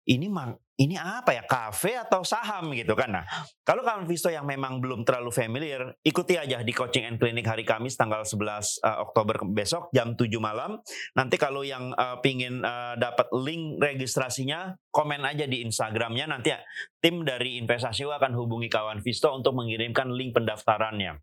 ini 0.04 0.28
mang 0.28 0.52
ini 0.74 0.98
apa 0.98 1.30
ya 1.30 1.46
kafe 1.46 1.94
atau 1.94 2.26
saham 2.26 2.74
gitu 2.74 2.98
kan? 2.98 3.06
Nah 3.06 3.24
kalau 3.62 3.86
kawan 3.86 4.10
Visto 4.10 4.26
yang 4.26 4.42
memang 4.42 4.82
belum 4.82 5.06
terlalu 5.06 5.30
familiar 5.30 5.94
ikuti 6.02 6.34
aja 6.34 6.66
di 6.66 6.74
coaching 6.74 7.06
and 7.06 7.16
clinic 7.22 7.46
hari 7.46 7.62
Kamis 7.62 7.94
tanggal 7.94 8.26
11 8.26 8.34
uh, 8.34 8.50
eh, 8.50 8.98
Oktober 9.06 9.36
besok 9.54 9.88
jam 9.94 10.18
7 10.18 10.26
malam. 10.42 10.82
Nanti 11.14 11.38
kalau 11.38 11.62
yang 11.62 11.94
uh, 11.94 12.18
pingin 12.18 12.66
uh, 12.66 12.98
dapat 12.98 13.30
link 13.38 13.78
registrasinya 13.78 14.74
komen 14.90 15.22
aja 15.22 15.46
di 15.46 15.62
Instagramnya. 15.62 16.26
Nanti 16.26 16.50
ya, 16.50 16.58
tim 16.98 17.22
dari 17.22 17.54
investasi 17.62 18.02
akan 18.04 18.34
hubungi 18.34 18.66
kawan 18.66 18.98
Visto 18.98 19.30
untuk 19.30 19.54
mengirimkan 19.54 20.10
link 20.10 20.34
pendaftarannya. 20.34 21.22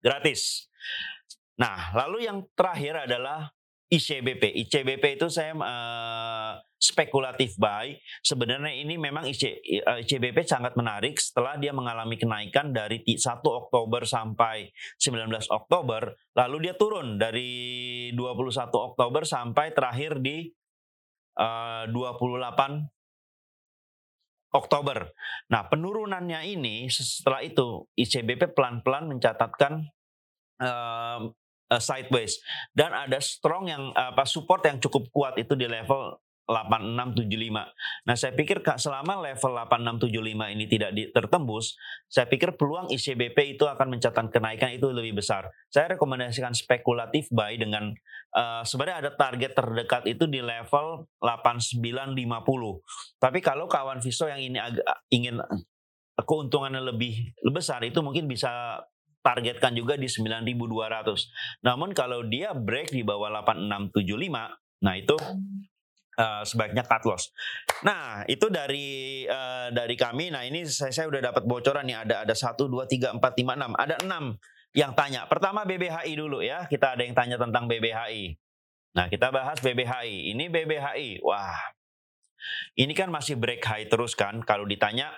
Gratis. 0.00 0.72
Nah 1.60 1.92
lalu 1.92 2.24
yang 2.24 2.48
terakhir 2.56 3.04
adalah 3.04 3.52
ICBP. 3.90 4.54
ICBP 4.66 5.18
itu 5.18 5.26
saya 5.26 5.50
uh, 5.58 6.54
spekulatif 6.78 7.58
buy. 7.58 7.98
Sebenarnya 8.22 8.70
ini 8.70 8.94
memang 8.94 9.26
IC, 9.26 9.42
uh, 9.42 9.50
eh, 9.98 10.06
ICBP 10.06 10.46
sangat 10.46 10.78
menarik 10.78 11.18
setelah 11.18 11.58
dia 11.58 11.74
mengalami 11.74 12.14
kenaikan 12.14 12.70
dari 12.70 13.02
1 13.02 13.18
Oktober 13.42 14.06
sampai 14.06 14.70
19 15.02 15.26
Oktober, 15.50 16.14
lalu 16.38 16.70
dia 16.70 16.78
turun 16.78 17.18
dari 17.18 18.14
21 18.14 18.70
Oktober 18.70 19.26
sampai 19.26 19.74
terakhir 19.74 20.22
di 20.22 20.46
uh, 21.42 21.90
28 21.90 24.54
Oktober. 24.54 24.98
Nah, 25.50 25.66
penurunannya 25.66 26.46
ini 26.46 26.86
setelah 26.90 27.42
itu 27.42 27.90
ICBP 27.98 28.54
pelan-pelan 28.54 29.10
mencatatkan 29.10 29.90
uh, 31.70 31.80
sideways 31.80 32.42
dan 32.74 32.92
ada 32.92 33.22
strong 33.22 33.70
yang 33.70 33.94
apa 33.94 34.26
support 34.26 34.66
yang 34.66 34.82
cukup 34.82 35.08
kuat 35.14 35.34
itu 35.38 35.54
di 35.54 35.70
level 35.70 36.18
8675. 36.50 38.10
Nah, 38.10 38.16
saya 38.18 38.34
pikir 38.34 38.58
selama 38.74 39.22
level 39.22 39.54
8675 39.54 40.54
ini 40.58 40.64
tidak 40.66 40.90
tertembus, 41.14 41.78
saya 42.10 42.26
pikir 42.26 42.58
peluang 42.58 42.90
ICBP 42.90 43.54
itu 43.54 43.70
akan 43.70 43.94
mencatatkan 43.94 44.34
kenaikan 44.34 44.74
itu 44.74 44.90
lebih 44.90 45.22
besar. 45.22 45.46
Saya 45.70 45.94
rekomendasikan 45.94 46.50
spekulatif 46.50 47.30
buy 47.30 47.54
dengan 47.54 47.94
uh, 48.34 48.66
sebenarnya 48.66 49.06
ada 49.06 49.10
target 49.14 49.54
terdekat 49.54 50.02
itu 50.10 50.26
di 50.26 50.42
level 50.42 51.06
8950. 51.22 52.18
Tapi 53.22 53.38
kalau 53.38 53.70
kawan 53.70 54.02
Viso 54.02 54.26
yang 54.26 54.42
ini 54.42 54.58
ingin 55.14 55.38
keuntungannya 56.18 56.82
lebih 56.82 57.32
besar 57.54 57.80
itu 57.86 58.02
mungkin 58.04 58.28
bisa 58.28 58.82
targetkan 59.20 59.76
juga 59.76 59.96
di 59.96 60.08
9200. 60.08 61.64
Namun 61.64 61.92
kalau 61.92 62.24
dia 62.24 62.56
break 62.56 62.92
di 62.92 63.04
bawah 63.04 63.28
8675, 63.44 64.84
nah 64.84 64.94
itu 64.96 65.16
uh, 66.20 66.42
sebaiknya 66.44 66.84
cut 66.84 67.04
loss. 67.08 67.32
Nah, 67.84 68.24
itu 68.28 68.48
dari 68.52 69.24
uh, 69.28 69.72
dari 69.72 69.96
kami. 69.96 70.32
Nah, 70.32 70.44
ini 70.44 70.64
saya, 70.68 70.92
saya 70.92 71.06
udah 71.08 71.32
dapat 71.32 71.44
bocoran 71.48 71.88
nih 71.88 72.04
ada 72.04 72.24
ada 72.28 72.34
1 72.36 72.56
2 72.56 72.84
3 72.88 73.16
4 73.16 73.20
5 73.20 73.76
6. 73.76 73.84
Ada 73.84 73.96
6 74.04 74.76
yang 74.76 74.92
tanya. 74.94 75.24
Pertama 75.26 75.64
BBHI 75.64 76.12
dulu 76.16 76.44
ya. 76.44 76.68
Kita 76.68 76.96
ada 76.96 77.02
yang 77.02 77.16
tanya 77.16 77.36
tentang 77.40 77.68
BBHI. 77.68 78.36
Nah, 78.96 79.06
kita 79.06 79.30
bahas 79.30 79.58
BBHI. 79.62 80.34
Ini 80.34 80.44
BBHI. 80.50 81.22
Wah. 81.22 81.76
Ini 82.72 82.96
kan 82.96 83.12
masih 83.12 83.36
break 83.36 83.60
high 83.60 83.84
terus 83.84 84.16
kan 84.16 84.40
kalau 84.40 84.64
ditanya 84.64 85.12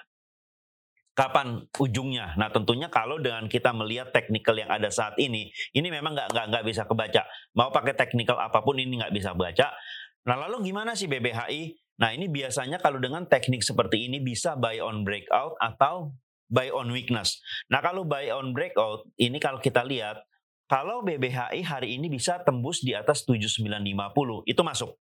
kapan 1.12 1.68
ujungnya. 1.76 2.32
Nah 2.40 2.48
tentunya 2.48 2.88
kalau 2.88 3.20
dengan 3.20 3.44
kita 3.48 3.72
melihat 3.76 4.12
teknikal 4.12 4.56
yang 4.56 4.72
ada 4.72 4.88
saat 4.88 5.16
ini, 5.20 5.52
ini 5.76 5.88
memang 5.92 6.16
nggak 6.16 6.28
nggak 6.32 6.46
nggak 6.48 6.64
bisa 6.64 6.82
kebaca. 6.88 7.22
Mau 7.56 7.68
pakai 7.68 7.92
teknikal 7.92 8.40
apa 8.40 8.64
pun 8.64 8.80
ini 8.80 9.00
nggak 9.00 9.12
bisa 9.12 9.36
baca. 9.36 9.76
Nah 10.24 10.36
lalu 10.48 10.72
gimana 10.72 10.96
sih 10.96 11.10
BBHI? 11.10 11.76
Nah 12.00 12.10
ini 12.16 12.32
biasanya 12.32 12.80
kalau 12.80 12.96
dengan 12.96 13.28
teknik 13.28 13.60
seperti 13.60 14.08
ini 14.08 14.24
bisa 14.24 14.56
buy 14.56 14.80
on 14.80 15.04
breakout 15.04 15.54
atau 15.60 16.16
buy 16.48 16.72
on 16.72 16.88
weakness. 16.88 17.44
Nah 17.68 17.84
kalau 17.84 18.08
buy 18.08 18.32
on 18.32 18.56
breakout 18.56 19.04
ini 19.20 19.36
kalau 19.36 19.60
kita 19.60 19.84
lihat 19.84 20.24
kalau 20.72 21.04
BBHI 21.04 21.60
hari 21.68 22.00
ini 22.00 22.08
bisa 22.08 22.40
tembus 22.40 22.80
di 22.80 22.96
atas 22.96 23.28
7950 23.28 24.48
itu 24.48 24.62
masuk. 24.64 24.96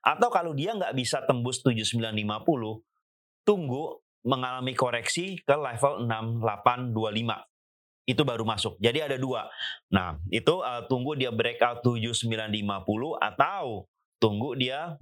Atau 0.00 0.32
kalau 0.32 0.56
dia 0.56 0.72
nggak 0.72 0.96
bisa 0.96 1.20
tembus 1.28 1.60
7950 1.60 2.80
tunggu 3.44 3.99
mengalami 4.24 4.76
koreksi 4.76 5.40
ke 5.40 5.54
level 5.56 6.04
6825 6.04 7.50
itu 8.10 8.22
baru 8.26 8.42
masuk. 8.42 8.74
Jadi 8.82 8.98
ada 9.06 9.16
dua. 9.16 9.46
Nah, 9.94 10.18
itu 10.34 10.60
uh, 10.60 10.82
tunggu 10.90 11.14
dia 11.14 11.30
breakout 11.30 11.84
7950 11.86 13.20
atau 13.22 13.86
tunggu 14.18 14.58
dia 14.58 14.98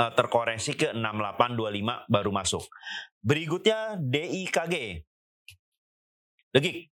uh, 0.00 0.12
terkoreksi 0.12 0.74
ke 0.74 0.90
6825 0.92 2.10
baru 2.10 2.30
masuk. 2.34 2.64
Berikutnya 3.22 3.94
DIKG. 4.00 5.06
Degik. 6.52 6.90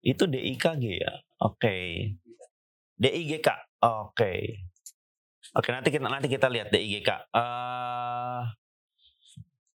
Itu 0.00 0.24
DIKG 0.24 0.84
ya. 1.04 1.12
Oke. 1.40 1.60
Okay. 1.60 2.19
DIGK. 3.00 3.48
Oke. 3.80 4.12
Okay. 4.12 4.40
Oke, 5.56 5.68
nanti 5.72 5.88
kita 5.88 6.04
nanti 6.06 6.28
kita 6.28 6.46
lihat 6.52 6.68
DIGK. 6.68 7.32
Uh, 7.32 7.40
eh, 7.40 8.42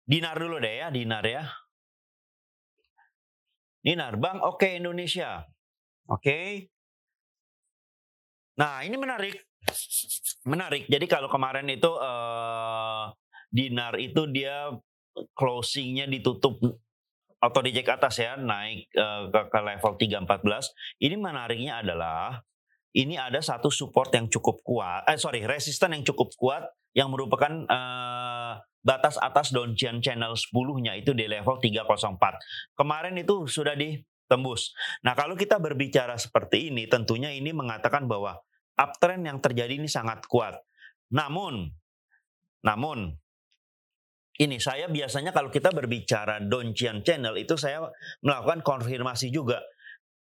dinar 0.04 0.34
dulu 0.36 0.58
deh 0.58 0.82
ya, 0.82 0.90
dinar 0.90 1.22
ya. 1.22 1.46
Dinar, 3.82 4.14
Bang, 4.18 4.42
oke 4.42 4.62
okay, 4.62 4.82
Indonesia. 4.82 5.46
Oke. 6.10 6.18
Okay. 6.18 6.46
Nah, 8.58 8.82
ini 8.82 8.98
menarik. 8.98 9.38
Menarik. 10.44 10.90
Jadi 10.90 11.06
kalau 11.06 11.30
kemarin 11.30 11.66
itu 11.70 11.88
uh, 11.88 13.10
dinar 13.48 13.96
itu 14.02 14.26
dia 14.28 14.74
closingnya 15.34 16.10
ditutup 16.10 16.58
atau 17.42 17.60
di 17.62 17.74
atas 17.74 18.22
ya 18.22 18.38
naik 18.38 18.86
uh, 18.94 19.26
ke, 19.30 19.40
ke 19.50 19.58
level 19.58 19.92
314 19.98 21.02
ini 21.02 21.16
menariknya 21.18 21.82
adalah 21.82 22.38
ini 22.92 23.16
ada 23.16 23.40
satu 23.40 23.72
support 23.72 24.12
yang 24.12 24.28
cukup 24.28 24.60
kuat 24.60 25.08
eh 25.08 25.16
sorry 25.16 25.44
resisten 25.48 25.96
yang 25.96 26.04
cukup 26.04 26.32
kuat 26.36 26.64
yang 26.92 27.08
merupakan 27.08 27.64
uh, 27.72 28.60
batas 28.84 29.16
atas 29.16 29.54
downtrend 29.54 30.04
channel 30.04 30.36
10-nya 30.36 30.98
itu 31.00 31.16
di 31.16 31.24
level 31.24 31.56
304 31.56 32.76
kemarin 32.76 33.14
itu 33.16 33.48
sudah 33.48 33.72
ditembus. 33.72 34.76
Nah 35.06 35.16
kalau 35.16 35.38
kita 35.38 35.56
berbicara 35.56 36.18
seperti 36.20 36.68
ini 36.68 36.84
tentunya 36.90 37.32
ini 37.32 37.54
mengatakan 37.54 38.04
bahwa 38.04 38.36
uptrend 38.76 39.24
yang 39.24 39.38
terjadi 39.40 39.78
ini 39.78 39.88
sangat 39.88 40.26
kuat. 40.28 40.60
Namun 41.14 41.70
namun 42.62 43.16
ini 44.40 44.56
saya 44.58 44.88
biasanya 44.88 45.30
kalau 45.30 45.52
kita 45.52 45.70
berbicara 45.70 46.40
Doncian 46.40 47.04
Channel 47.04 47.36
itu 47.38 47.54
saya 47.54 47.84
melakukan 48.24 48.64
konfirmasi 48.64 49.28
juga. 49.28 49.60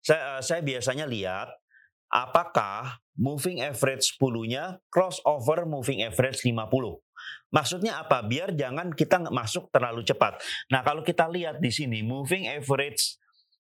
Saya, 0.00 0.38
eh, 0.38 0.42
saya 0.42 0.60
biasanya 0.64 1.04
lihat 1.04 1.52
apakah 2.08 3.00
moving 3.18 3.60
average 3.60 4.16
10-nya 4.16 4.80
crossover 4.88 5.68
moving 5.68 6.00
average 6.06 6.44
50. 6.46 6.54
Maksudnya 7.50 8.04
apa? 8.04 8.22
Biar 8.24 8.54
jangan 8.54 8.92
kita 8.92 9.28
masuk 9.32 9.68
terlalu 9.74 10.04
cepat. 10.04 10.38
Nah, 10.70 10.84
kalau 10.86 11.02
kita 11.02 11.26
lihat 11.26 11.58
di 11.58 11.72
sini 11.72 12.04
moving 12.04 12.46
average 12.46 13.18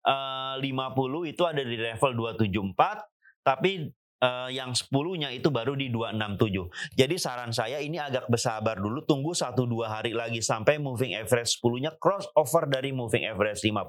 uh, 0.07 0.57
50 0.57 1.31
itu 1.31 1.43
ada 1.45 1.61
di 1.61 1.77
level 1.77 2.11
274 2.15 3.45
tapi 3.45 3.93
uh, 4.25 4.49
yang 4.49 4.73
10-nya 4.73 5.29
itu 5.29 5.53
baru 5.53 5.77
di 5.77 5.93
267. 5.93 6.97
Jadi 6.97 7.15
saran 7.21 7.53
saya 7.53 7.77
ini 7.77 8.01
agak 8.01 8.25
bersabar 8.25 8.81
dulu, 8.81 9.05
tunggu 9.05 9.37
1-2 9.37 9.85
hari 9.85 10.11
lagi 10.17 10.41
sampai 10.41 10.81
moving 10.81 11.13
average 11.13 11.61
10-nya 11.61 11.93
crossover 12.01 12.65
dari 12.65 12.89
moving 12.89 13.29
average 13.29 13.61
50. 13.61 13.85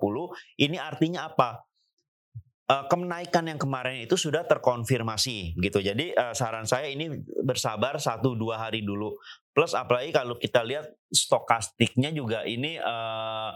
Ini 0.61 0.77
artinya 0.77 1.33
apa? 1.33 1.65
Uh, 2.66 2.83
kenaikan 2.90 3.46
yang 3.46 3.62
kemarin 3.62 4.02
itu 4.02 4.18
sudah 4.18 4.42
terkonfirmasi 4.42 5.55
gitu. 5.55 5.79
Jadi 5.79 6.11
uh, 6.18 6.35
saran 6.35 6.66
saya 6.66 6.90
ini 6.90 7.07
bersabar 7.46 7.94
1-2 8.02 8.26
hari 8.59 8.83
dulu. 8.83 9.14
Plus 9.55 9.70
apalagi 9.70 10.11
kalau 10.11 10.35
kita 10.35 10.66
lihat 10.66 10.90
stokastiknya 11.07 12.11
juga 12.11 12.42
ini 12.42 12.74
uh, 12.74 13.55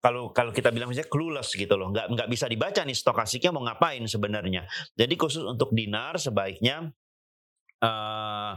kalau 0.00 0.32
kalau 0.32 0.48
kita 0.56 0.72
bilang 0.72 0.88
misalnya 0.88 1.12
clueless 1.12 1.52
gitu 1.52 1.76
loh, 1.76 1.92
nggak 1.92 2.16
nggak 2.16 2.28
bisa 2.32 2.48
dibaca 2.48 2.80
nih 2.80 2.96
stokastiknya 2.96 3.52
mau 3.52 3.60
ngapain 3.68 4.00
sebenarnya. 4.08 4.64
Jadi 4.96 5.14
khusus 5.20 5.44
untuk 5.44 5.76
dinar 5.76 6.16
sebaiknya 6.16 6.88
uh, 7.84 8.52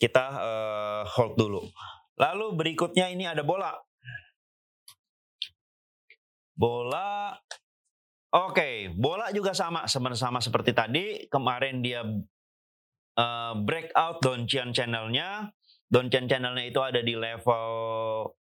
kita 0.00 0.24
uh, 0.40 1.02
hold 1.04 1.36
dulu. 1.36 1.68
Lalu 2.16 2.46
berikutnya 2.56 3.12
ini 3.12 3.28
ada 3.28 3.44
bola. 3.44 3.76
Bola, 6.56 7.36
oke, 8.34 8.94
bola 8.94 9.30
juga 9.34 9.54
sama 9.54 9.86
sama 9.86 10.38
seperti 10.42 10.70
tadi. 10.74 11.04
Kemarin 11.26 11.82
dia 11.82 12.02
uh, 13.18 13.52
breakout 13.58 14.22
downtrend 14.22 14.74
channelnya. 14.74 15.50
Downtrend 15.90 16.30
channelnya 16.30 16.64
itu 16.70 16.80
ada 16.82 17.02
di 17.02 17.18
level 17.18 17.66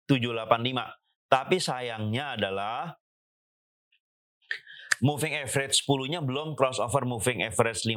785 0.08 1.00
tapi 1.30 1.62
sayangnya 1.62 2.34
adalah 2.36 2.90
moving 5.06 5.38
average 5.38 5.86
10-nya 5.86 6.26
belum 6.26 6.58
crossover 6.58 7.06
moving 7.06 7.46
average 7.46 7.86
50. 7.86 7.96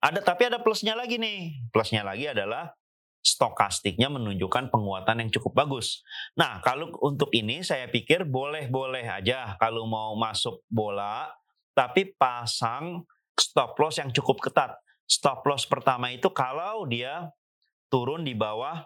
Ada 0.00 0.20
tapi 0.22 0.42
ada 0.46 0.62
plusnya 0.62 0.94
lagi 0.94 1.18
nih. 1.18 1.68
Plusnya 1.74 2.06
lagi 2.06 2.30
adalah 2.30 2.70
stokastiknya 3.24 4.12
menunjukkan 4.12 4.68
penguatan 4.68 5.24
yang 5.24 5.30
cukup 5.32 5.64
bagus. 5.64 6.04
Nah, 6.36 6.60
kalau 6.60 6.92
untuk 7.00 7.32
ini 7.32 7.64
saya 7.64 7.88
pikir 7.88 8.28
boleh-boleh 8.28 9.08
aja 9.08 9.56
kalau 9.56 9.88
mau 9.88 10.12
masuk 10.12 10.60
bola, 10.68 11.32
tapi 11.72 12.12
pasang 12.14 13.08
stop 13.32 13.72
loss 13.80 13.96
yang 13.96 14.12
cukup 14.12 14.44
ketat. 14.44 14.76
Stop 15.08 15.48
loss 15.48 15.64
pertama 15.64 16.12
itu 16.12 16.28
kalau 16.30 16.84
dia 16.84 17.32
turun 17.88 18.24
di 18.24 18.36
bawah 18.36 18.84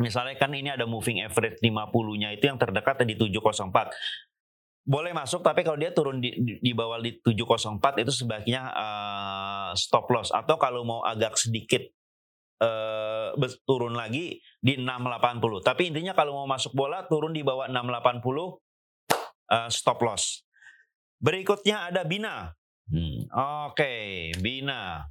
Misalnya 0.00 0.32
kan 0.40 0.48
ini 0.56 0.72
ada 0.72 0.88
moving 0.88 1.20
average 1.20 1.60
50-nya 1.60 2.32
itu 2.32 2.48
yang 2.48 2.56
terdekat 2.56 3.04
di 3.04 3.20
704 3.20 3.92
boleh 4.80 5.12
masuk 5.12 5.44
tapi 5.44 5.60
kalau 5.60 5.76
dia 5.76 5.92
turun 5.92 6.18
di, 6.24 6.32
di, 6.40 6.56
di 6.56 6.72
bawah 6.72 6.96
di 6.98 7.20
704 7.20 8.00
itu 8.00 8.10
sebaiknya 8.10 8.72
uh, 8.72 9.70
stop 9.76 10.08
loss 10.08 10.32
atau 10.32 10.56
kalau 10.56 10.82
mau 10.88 11.04
agak 11.04 11.36
sedikit 11.36 11.84
uh, 12.60 13.32
turun 13.64 13.96
lagi 13.96 14.38
di 14.60 14.76
680 14.78 15.66
tapi 15.66 15.90
intinya 15.90 16.12
kalau 16.12 16.44
mau 16.44 16.48
masuk 16.48 16.76
bola 16.76 17.04
turun 17.08 17.32
di 17.32 17.40
bawah 17.40 17.66
680 17.66 18.20
uh, 18.20 19.68
stop 19.72 19.98
loss 20.04 20.44
berikutnya 21.20 21.90
ada 21.90 22.04
Bina 22.04 22.52
hmm. 22.92 23.32
oke 23.32 23.76
okay, 23.76 24.30
Bina 24.38 25.08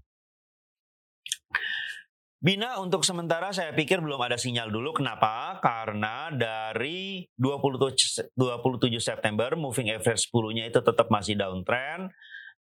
Bina 2.39 2.79
untuk 2.79 3.03
sementara 3.03 3.51
saya 3.51 3.75
pikir 3.75 3.99
belum 3.99 4.15
ada 4.23 4.39
sinyal 4.39 4.71
dulu. 4.71 4.95
Kenapa? 4.95 5.59
Karena 5.59 6.31
dari 6.31 7.27
27, 7.35 8.31
27 8.31 8.95
September 8.95 9.59
moving 9.59 9.91
average 9.91 10.31
10-nya 10.31 10.71
itu 10.71 10.79
tetap 10.79 11.11
masih 11.11 11.35
downtrend. 11.35 12.07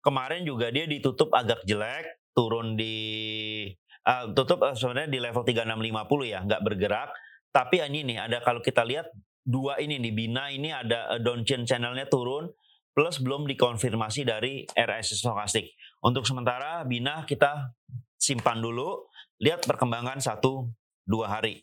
Kemarin 0.02 0.42
juga 0.42 0.74
dia 0.74 0.82
ditutup 0.82 1.30
agak 1.30 1.62
jelek, 1.62 2.10
turun 2.34 2.74
di 2.74 3.70
uh, 4.06 4.30
tutup 4.36 4.62
uh, 4.62 4.76
sebenarnya 4.76 5.10
di 5.10 5.18
level 5.18 5.42
3650 5.42 6.32
ya, 6.34 6.38
nggak 6.44 6.62
bergerak. 6.62 7.10
Tapi 7.48 7.76
ini 7.82 8.04
nih 8.04 8.18
ada 8.28 8.38
kalau 8.44 8.60
kita 8.60 8.84
lihat 8.84 9.08
dua 9.42 9.80
ini 9.80 9.96
nih 9.96 10.12
Bina 10.12 10.52
ini 10.52 10.68
ada 10.68 11.16
uh, 11.16 11.20
downtrend 11.22 11.64
channelnya 11.64 12.04
turun 12.06 12.52
plus 12.92 13.22
belum 13.22 13.46
dikonfirmasi 13.46 14.26
dari 14.28 14.66
RSI 14.68 15.14
stokastik. 15.22 15.72
Untuk 16.04 16.26
sementara 16.26 16.82
Bina 16.84 17.24
kita 17.24 17.72
simpan 18.18 18.58
dulu 18.58 19.08
lihat 19.38 19.64
perkembangan 19.64 20.18
satu 20.18 20.68
dua 21.06 21.30
hari. 21.30 21.62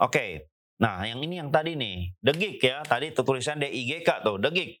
Oke, 0.00 0.52
nah 0.80 1.00
yang 1.04 1.20
ini 1.24 1.40
yang 1.40 1.48
tadi 1.48 1.76
nih, 1.76 2.12
degik 2.20 2.60
ya, 2.60 2.84
tadi 2.84 3.12
tulisan 3.12 3.60
DIGK 3.60 4.24
tuh, 4.24 4.36
degik. 4.36 4.80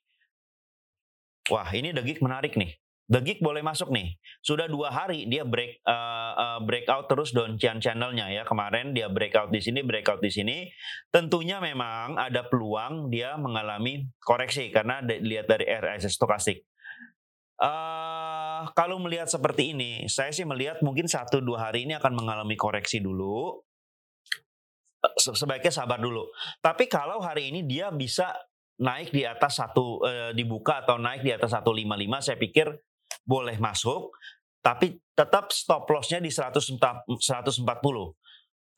Wah 1.48 1.68
ini 1.72 1.90
degik 1.96 2.20
menarik 2.20 2.54
nih. 2.56 2.76
Degik 3.10 3.42
boleh 3.42 3.58
masuk 3.58 3.90
nih. 3.90 4.14
Sudah 4.38 4.70
dua 4.70 4.94
hari 4.94 5.26
dia 5.26 5.42
break 5.42 5.82
uh, 5.82 6.32
uh, 6.38 6.58
breakout 6.62 7.10
terus 7.10 7.34
downtrend 7.34 7.82
channelnya 7.82 8.30
ya. 8.30 8.46
Kemarin 8.46 8.94
dia 8.94 9.10
breakout 9.10 9.50
di 9.50 9.58
sini, 9.58 9.82
breakout 9.82 10.22
di 10.22 10.30
sini. 10.30 10.70
Tentunya 11.10 11.58
memang 11.58 12.14
ada 12.14 12.46
peluang 12.46 13.10
dia 13.10 13.34
mengalami 13.34 14.06
koreksi 14.22 14.70
karena 14.70 15.02
dilihat 15.02 15.50
dari 15.50 15.66
RSI 15.66 16.06
stokastik. 16.06 16.62
Uh, 17.58 18.70
kalau 18.78 19.02
melihat 19.02 19.26
seperti 19.26 19.74
ini, 19.74 20.06
saya 20.06 20.30
sih 20.30 20.46
melihat 20.46 20.78
mungkin 20.78 21.10
satu 21.10 21.42
dua 21.42 21.66
hari 21.66 21.90
ini 21.90 21.98
akan 21.98 22.14
mengalami 22.14 22.54
koreksi 22.54 23.02
dulu. 23.02 23.58
Sebaiknya 25.18 25.74
sabar 25.74 25.98
dulu. 25.98 26.30
Tapi 26.62 26.86
kalau 26.86 27.18
hari 27.18 27.50
ini 27.50 27.66
dia 27.66 27.90
bisa 27.90 28.30
naik 28.78 29.10
di 29.10 29.26
atas 29.26 29.58
satu 29.58 29.98
uh, 29.98 30.30
dibuka 30.30 30.86
atau 30.86 30.94
naik 30.94 31.26
di 31.26 31.34
atas 31.34 31.52
155, 31.52 31.90
saya 32.22 32.38
pikir 32.38 32.70
boleh 33.30 33.62
masuk. 33.62 34.10
Tapi 34.60 34.98
tetap 35.14 35.54
stop 35.54 35.86
lossnya 35.86 36.18
di 36.18 36.34
140. 36.34 36.82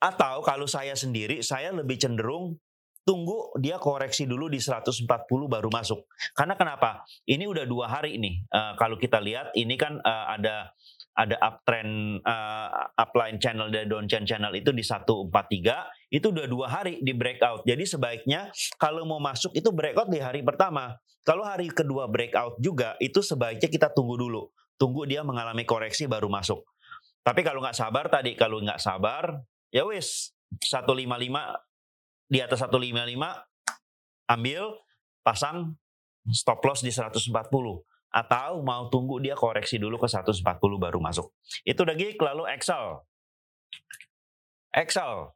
Atau 0.03 0.35
kalau 0.45 0.67
saya 0.69 0.93
sendiri, 0.93 1.41
saya 1.41 1.73
lebih 1.73 1.97
cenderung 1.97 2.61
tunggu 3.03 3.51
dia 3.59 3.75
koreksi 3.79 4.23
dulu 4.23 4.47
di 4.47 4.63
140 4.63 5.07
baru 5.27 5.67
masuk. 5.67 6.07
Karena 6.31 6.55
kenapa? 6.55 7.03
Ini 7.27 7.43
udah 7.47 7.67
dua 7.67 7.91
hari 7.91 8.15
ini. 8.15 8.43
Uh, 8.47 8.79
kalau 8.79 8.95
kita 8.95 9.19
lihat 9.19 9.51
ini 9.59 9.75
kan 9.75 9.99
uh, 9.99 10.25
ada 10.31 10.71
ada 11.13 11.37
uptrend 11.37 12.25
uh, 12.25 12.89
upline 12.97 13.37
channel 13.37 13.69
dan 13.69 13.85
downtrend 13.85 14.25
channel 14.25 14.49
itu 14.57 14.73
di 14.73 14.81
143 14.81 16.09
itu 16.09 16.25
udah 16.33 16.45
dua 16.49 16.67
hari 16.69 16.99
di 17.05 17.13
breakout. 17.13 17.61
Jadi 17.69 17.85
sebaiknya 17.85 18.49
kalau 18.81 19.05
mau 19.05 19.21
masuk 19.21 19.53
itu 19.53 19.69
breakout 19.69 20.09
di 20.09 20.17
hari 20.17 20.41
pertama. 20.41 20.97
Kalau 21.23 21.45
hari 21.45 21.71
kedua 21.71 22.09
breakout 22.09 22.59
juga 22.59 22.97
itu 22.99 23.21
sebaiknya 23.21 23.69
kita 23.69 23.87
tunggu 23.93 24.17
dulu. 24.17 24.49
Tunggu 24.75 25.05
dia 25.05 25.21
mengalami 25.21 25.63
koreksi 25.63 26.09
baru 26.09 26.27
masuk. 26.27 26.65
Tapi 27.23 27.39
kalau 27.45 27.63
nggak 27.63 27.77
sabar 27.77 28.11
tadi, 28.11 28.35
kalau 28.35 28.59
nggak 28.59 28.81
sabar, 28.81 29.39
ya 29.71 29.87
wis 29.87 30.35
155 30.59 31.07
di 32.27 32.39
atas 32.43 32.59
155 32.67 33.15
ambil 34.27 34.63
pasang 35.23 35.77
stop 36.31 36.59
loss 36.65 36.83
di 36.83 36.91
140 36.91 37.31
atau 38.13 38.61
mau 38.61 38.93
tunggu 38.93 39.17
dia 39.17 39.33
koreksi 39.33 39.81
dulu 39.81 39.97
ke 39.97 40.05
140 40.05 40.61
baru 40.77 41.01
masuk. 41.01 41.33
Itu 41.65 41.81
udah 41.81 41.97
lalu 41.97 42.43
Excel. 42.53 43.01
Excel. 44.69 45.33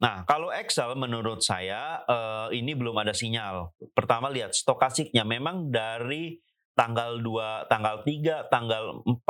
Nah, 0.00 0.24
kalau 0.24 0.48
Excel 0.48 0.96
menurut 0.96 1.44
saya 1.44 2.00
uh, 2.08 2.48
ini 2.52 2.72
belum 2.72 2.96
ada 2.96 3.12
sinyal. 3.12 3.76
Pertama 3.92 4.32
lihat 4.32 4.56
stokastiknya 4.56 5.22
memang 5.28 5.68
dari 5.68 6.40
tanggal 6.72 7.20
2, 7.22 7.70
tanggal 7.70 8.02
3, 8.02 8.48
tanggal 8.50 8.84
4 9.04 9.24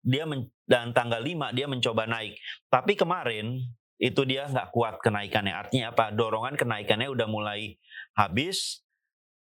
dia 0.00 0.24
men, 0.24 0.48
dan 0.64 0.96
tanggal 0.96 1.20
5 1.20 1.56
dia 1.56 1.66
mencoba 1.68 2.08
naik. 2.08 2.36
Tapi 2.72 2.96
kemarin 2.96 3.60
itu 4.00 4.24
dia 4.24 4.48
nggak 4.48 4.72
kuat 4.72 4.98
kenaikannya. 5.04 5.52
Artinya 5.52 5.92
apa? 5.92 6.08
Dorongan 6.10 6.56
kenaikannya 6.56 7.12
udah 7.12 7.28
mulai 7.28 7.76
habis. 8.16 8.84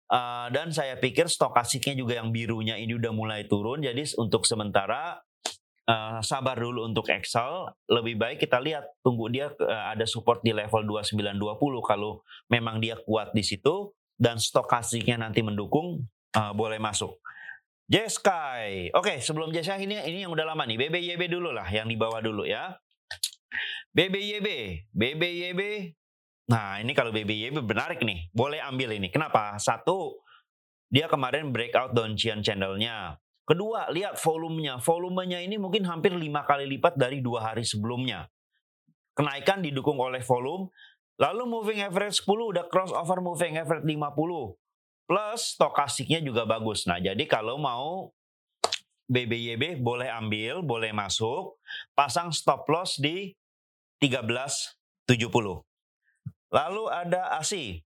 Uh, 0.06 0.46
dan 0.54 0.70
saya 0.70 0.94
pikir 1.02 1.26
stokastiknya 1.26 1.98
juga 1.98 2.14
yang 2.22 2.30
birunya 2.30 2.78
ini 2.78 2.94
udah 2.94 3.10
mulai 3.10 3.44
turun. 3.50 3.82
Jadi 3.82 4.06
untuk 4.18 4.46
sementara 4.46 5.18
uh, 5.86 6.20
sabar 6.22 6.58
dulu 6.58 6.86
untuk 6.86 7.08
Excel. 7.10 7.70
Lebih 7.90 8.14
baik 8.18 8.38
kita 8.42 8.58
lihat 8.62 8.86
tunggu 9.00 9.30
dia 9.30 9.50
uh, 9.50 9.94
ada 9.94 10.04
support 10.04 10.42
di 10.42 10.54
level 10.54 10.84
2920 10.86 11.38
kalau 11.82 12.22
memang 12.50 12.82
dia 12.82 12.98
kuat 13.02 13.32
di 13.32 13.42
situ 13.42 13.94
dan 14.18 14.38
stokastiknya 14.38 15.20
nanti 15.20 15.40
mendukung 15.42 16.04
uh, 16.34 16.52
boleh 16.52 16.78
masuk. 16.82 17.18
Jeskai. 17.86 18.90
Oke, 18.98 19.22
sebelum 19.22 19.54
Jeskai 19.54 19.86
ini 19.86 19.94
ini 20.10 20.26
yang 20.26 20.34
udah 20.34 20.42
lama 20.42 20.66
nih. 20.66 20.74
BBYB 20.74 21.30
dulu 21.30 21.54
lah 21.54 21.70
yang 21.70 21.86
di 21.86 21.94
bawah 21.94 22.18
dulu 22.18 22.42
ya. 22.42 22.74
BBYB, 23.94 24.48
BBYB. 24.90 25.62
Nah, 26.46 26.78
ini 26.78 26.94
kalau 26.94 27.10
BBYB 27.10 27.58
menarik 27.58 27.98
nih. 28.02 28.30
Boleh 28.30 28.62
ambil 28.62 28.94
ini. 28.94 29.10
Kenapa? 29.10 29.58
Satu, 29.58 30.22
dia 30.86 31.10
kemarin 31.10 31.50
breakout 31.50 31.90
Donchian 31.90 32.38
channelnya. 32.38 33.18
Kedua, 33.46 33.90
lihat 33.90 34.18
volumenya. 34.22 34.78
Volumenya 34.78 35.42
ini 35.42 35.58
mungkin 35.58 35.82
hampir 35.86 36.14
lima 36.14 36.46
kali 36.46 36.66
lipat 36.66 36.94
dari 36.94 37.18
dua 37.18 37.50
hari 37.50 37.66
sebelumnya. 37.66 38.30
Kenaikan 39.14 39.62
didukung 39.62 39.98
oleh 39.98 40.22
volume. 40.22 40.70
Lalu 41.16 41.48
moving 41.48 41.80
average 41.80 42.20
10 42.28 42.52
udah 42.52 42.64
crossover 42.68 43.24
moving 43.24 43.56
average 43.56 43.88
50. 43.88 43.96
Plus 45.08 45.40
stokastiknya 45.56 46.20
juga 46.20 46.44
bagus. 46.44 46.84
Nah, 46.84 47.00
jadi 47.00 47.24
kalau 47.24 47.56
mau 47.56 48.12
BBYB 49.08 49.80
boleh 49.80 50.12
ambil, 50.12 50.60
boleh 50.60 50.92
masuk. 50.92 51.56
Pasang 51.96 52.34
stop 52.36 52.68
loss 52.68 53.00
di 53.00 53.32
1370. 53.98 55.65
Lalu 56.50 56.84
ada 56.90 57.38
ASI. 57.38 57.82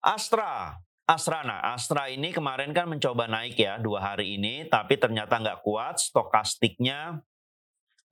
Astra. 0.00 0.76
Astrana, 1.10 1.58
Astra 1.74 2.06
ini 2.06 2.30
kemarin 2.30 2.70
kan 2.70 2.86
mencoba 2.86 3.26
naik 3.26 3.58
ya 3.58 3.82
dua 3.82 3.98
hari 3.98 4.38
ini, 4.38 4.70
tapi 4.70 4.94
ternyata 4.94 5.42
nggak 5.42 5.66
kuat, 5.66 5.98
stokastiknya 5.98 7.18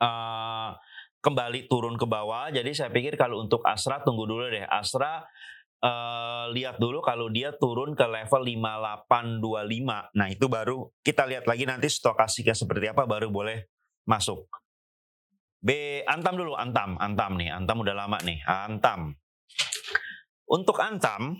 uh, 0.03 0.75
kembali 1.23 1.71
turun 1.71 1.94
ke 1.94 2.07
bawah. 2.11 2.51
Jadi 2.51 2.75
saya 2.75 2.90
pikir 2.90 3.14
kalau 3.14 3.38
untuk 3.38 3.62
Astra 3.62 4.03
tunggu 4.03 4.27
dulu 4.27 4.51
deh. 4.51 4.66
Astra 4.66 5.23
uh, 5.83 6.51
lihat 6.51 6.83
dulu 6.83 6.99
kalau 6.99 7.31
dia 7.31 7.55
turun 7.55 7.94
ke 7.94 8.03
level 8.03 8.42
5825. 8.42 10.18
Nah 10.18 10.27
itu 10.27 10.47
baru 10.51 10.90
kita 11.07 11.23
lihat 11.31 11.47
lagi 11.47 11.71
nanti 11.71 11.87
stokastiknya 11.87 12.59
seperti 12.59 12.90
apa 12.90 13.07
baru 13.07 13.31
boleh 13.31 13.71
masuk. 14.11 14.47
B 15.59 16.01
Antam 16.07 16.38
dulu, 16.38 16.55
Antam, 16.55 16.94
Antam 17.03 17.35
nih, 17.35 17.51
Antam 17.51 17.83
udah 17.83 17.94
lama 17.94 18.18
nih, 18.23 18.38
Antam. 18.47 19.18
Untuk 20.49 20.79
Antam 20.81 21.37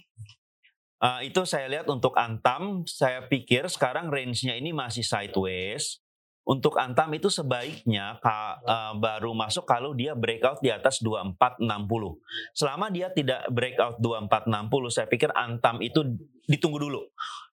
uh, 1.03 1.21
itu 1.23 1.47
saya 1.47 1.71
lihat 1.71 1.87
untuk 1.87 2.19
Antam, 2.19 2.83
saya 2.85 3.25
pikir 3.31 3.71
sekarang 3.71 4.11
range-nya 4.11 4.59
ini 4.59 4.75
masih 4.75 5.07
sideways. 5.07 6.03
Untuk 6.49 6.81
Antam 6.81 7.13
itu 7.13 7.29
sebaiknya 7.29 8.17
ka, 8.25 8.57
uh, 8.65 8.97
baru 8.97 9.37
masuk 9.37 9.69
kalau 9.69 9.93
dia 9.93 10.17
breakout 10.17 10.65
di 10.65 10.73
atas 10.73 10.99
2460. 11.05 11.61
Selama 12.57 12.89
dia 12.89 13.13
tidak 13.13 13.45
breakout 13.53 14.01
2460, 14.01 14.89
saya 14.89 15.07
pikir 15.07 15.31
Antam 15.37 15.79
itu 15.85 16.01
ditunggu 16.49 16.81
dulu. 16.81 17.05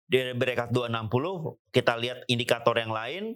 Dia 0.07 0.31
breakout 0.31 0.71
260, 0.71 1.75
kita 1.75 1.93
lihat 1.99 2.23
indikator 2.31 2.77
yang 2.77 2.93
lain, 2.93 3.35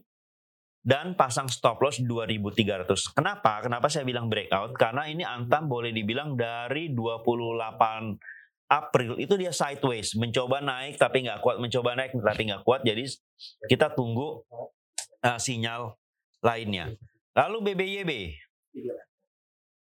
dan 0.90 1.14
pasang 1.14 1.46
stop 1.46 1.78
loss 1.86 2.02
2300. 2.02 3.14
Kenapa? 3.14 3.62
Kenapa 3.62 3.94
saya 3.94 4.02
bilang 4.10 4.26
breakout? 4.26 4.74
Karena 4.74 5.06
ini 5.06 5.22
Antam 5.22 5.70
boleh 5.70 5.94
dibilang 5.94 6.34
dari 6.34 6.90
28 6.90 8.18
April 8.70 9.18
itu 9.22 9.38
dia 9.38 9.54
sideways, 9.54 10.18
mencoba 10.18 10.66
naik 10.66 10.98
tapi 10.98 11.30
nggak 11.30 11.46
kuat, 11.46 11.62
mencoba 11.62 11.94
naik 11.94 12.18
tapi 12.18 12.42
nggak 12.50 12.66
kuat. 12.66 12.82
Jadi 12.82 13.06
kita 13.70 13.94
tunggu 13.94 14.42
uh, 15.22 15.38
sinyal 15.38 15.94
lainnya. 16.42 16.98
Lalu 17.38 17.70
BBYB. 17.70 18.12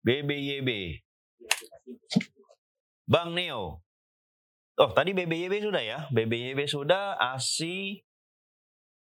BBYB. 0.07 0.71
Bang 3.11 3.35
Neo. 3.35 3.83
Oh, 4.79 4.91
tadi 4.95 5.11
BBYB 5.15 5.67
sudah 5.67 5.83
ya. 5.83 5.99
BBYB 6.15 6.71
sudah, 6.71 7.19
ASI 7.19 8.07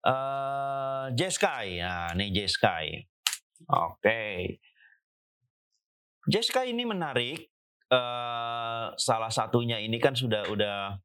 Uh, 0.04 1.10
Jeskai, 1.18 1.82
nah 1.82 2.14
ini 2.14 2.32
Jeskai. 2.32 3.08
Oke. 3.68 4.02
Okay. 4.02 4.38
Jeskai 6.28 6.76
ini 6.76 6.84
menarik. 6.84 7.50
Uh, 7.88 8.92
salah 9.00 9.32
satunya 9.32 9.80
ini 9.80 9.96
kan 9.96 10.12
sudah 10.12 10.44
udah 10.52 11.00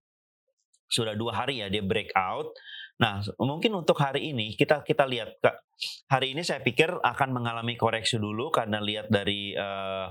sudah 0.90 1.14
dua 1.14 1.32
hari 1.32 1.62
ya 1.62 1.70
dia 1.70 1.80
breakout. 1.80 2.50
Nah 2.98 3.22
mungkin 3.38 3.72
untuk 3.78 3.96
hari 4.02 4.34
ini 4.34 4.58
kita 4.58 4.82
kita 4.82 5.06
lihat 5.06 5.38
kak 5.38 5.62
hari 6.10 6.34
ini 6.34 6.42
saya 6.42 6.58
pikir 6.58 6.90
akan 6.90 7.30
mengalami 7.32 7.78
koreksi 7.78 8.18
dulu 8.18 8.50
karena 8.50 8.82
lihat 8.82 9.08
dari 9.08 9.54
uh, 9.54 10.10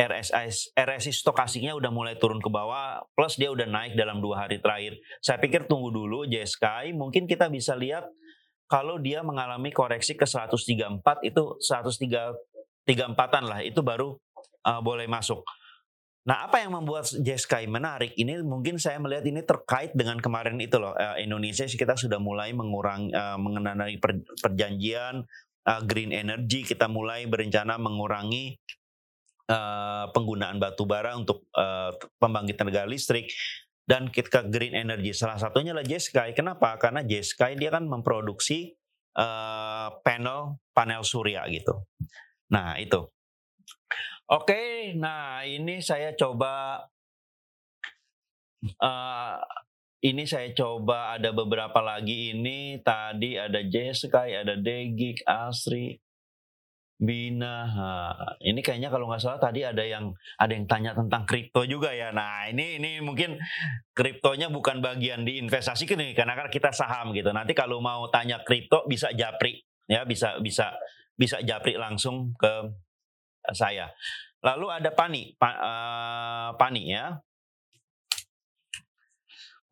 RSI, 0.00 0.72
RSI 0.72 1.12
stokastiknya 1.12 1.76
udah 1.76 1.92
mulai 1.92 2.16
turun 2.16 2.40
ke 2.40 2.48
bawah, 2.48 3.04
plus 3.12 3.36
dia 3.36 3.52
udah 3.52 3.68
naik 3.68 3.92
dalam 4.00 4.24
dua 4.24 4.48
hari 4.48 4.56
terakhir. 4.56 4.96
Saya 5.20 5.36
pikir 5.36 5.68
tunggu 5.68 5.92
dulu 5.92 6.24
JSKI, 6.24 6.96
mungkin 6.96 7.28
kita 7.28 7.52
bisa 7.52 7.76
lihat 7.76 8.08
kalau 8.64 8.96
dia 8.96 9.20
mengalami 9.20 9.68
koreksi 9.68 10.16
ke 10.16 10.24
134 10.24 11.04
itu 11.28 11.42
134-an 11.60 13.44
lah, 13.44 13.60
itu 13.60 13.84
baru 13.84 14.16
uh, 14.64 14.80
boleh 14.80 15.04
masuk. 15.04 15.44
Nah, 16.24 16.48
apa 16.48 16.64
yang 16.64 16.76
membuat 16.76 17.10
JSKI 17.12 17.68
menarik? 17.68 18.16
Ini 18.16 18.40
mungkin 18.44 18.80
saya 18.80 18.96
melihat 19.00 19.24
ini 19.28 19.44
terkait 19.44 19.92
dengan 19.92 20.16
kemarin 20.16 20.56
itu 20.62 20.80
loh, 20.80 20.96
uh, 20.96 21.20
Indonesia 21.20 21.68
kita 21.68 21.98
sudah 22.00 22.16
mulai 22.16 22.56
mengurangi 22.56 23.12
uh, 23.12 23.36
mengenai 23.36 24.00
per, 24.00 24.16
perjanjian 24.40 25.28
green 25.84 26.10
energy, 26.10 26.64
kita 26.64 26.88
mulai 26.88 27.28
berencana 27.28 27.76
mengurangi 27.76 28.58
uh, 29.50 30.06
penggunaan 30.14 30.62
batu 30.62 30.86
bara 30.86 31.18
untuk 31.18 31.50
uh, 31.58 31.90
pembangkit 32.22 32.54
tenaga 32.54 32.86
listrik 32.86 33.34
dan 33.84 34.06
kita 34.06 34.46
green 34.46 34.78
energy. 34.78 35.10
Salah 35.10 35.36
satunya 35.36 35.74
adalah 35.74 35.86
Jeskai. 35.86 36.30
Kenapa? 36.30 36.78
Karena 36.78 37.02
Jeskai 37.02 37.58
dia 37.58 37.74
kan 37.74 37.90
memproduksi 37.90 38.78
uh, 39.18 39.90
panel 40.06 40.62
panel 40.70 41.02
surya 41.02 41.42
gitu. 41.50 41.82
Nah 42.54 42.78
itu. 42.78 43.10
Oke, 44.30 44.94
nah 44.94 45.42
ini 45.42 45.82
saya 45.82 46.14
coba 46.14 46.86
uh, 48.78 49.36
ini 50.06 50.22
saya 50.22 50.54
coba 50.54 51.18
ada 51.18 51.34
beberapa 51.34 51.82
lagi 51.82 52.38
ini 52.38 52.78
tadi 52.78 53.34
ada 53.34 53.58
Jessica, 53.66 54.30
ada 54.30 54.54
Degik, 54.54 55.26
Asri, 55.26 55.98
Bina. 57.00 57.64
Nah, 57.64 58.12
ini 58.44 58.60
kayaknya 58.60 58.92
kalau 58.92 59.08
nggak 59.08 59.24
salah 59.24 59.40
tadi 59.40 59.64
ada 59.64 59.80
yang 59.80 60.12
ada 60.36 60.52
yang 60.52 60.68
tanya 60.68 60.92
tentang 60.92 61.24
kripto 61.24 61.64
juga 61.64 61.96
ya. 61.96 62.12
Nah 62.12 62.44
ini 62.52 62.76
ini 62.76 63.00
mungkin 63.00 63.40
kriptonya 63.96 64.52
bukan 64.52 64.84
bagian 64.84 65.24
di 65.24 65.40
investasi 65.40 65.88
nih 65.88 66.12
karena 66.12 66.36
kan 66.36 66.52
kita 66.52 66.68
saham 66.76 67.16
gitu. 67.16 67.32
Nanti 67.32 67.56
kalau 67.56 67.80
mau 67.80 68.04
tanya 68.12 68.44
kripto 68.44 68.84
bisa 68.84 69.08
japri 69.16 69.64
ya 69.88 70.04
bisa 70.04 70.36
bisa 70.44 70.76
bisa 71.16 71.40
japri 71.40 71.80
langsung 71.80 72.36
ke 72.36 72.68
saya. 73.56 73.88
Lalu 74.44 74.66
ada 74.68 74.92
Pani, 74.92 75.32
pa, 75.36 75.50
uh, 75.56 76.50
Pani 76.60 76.84
ya. 76.92 77.16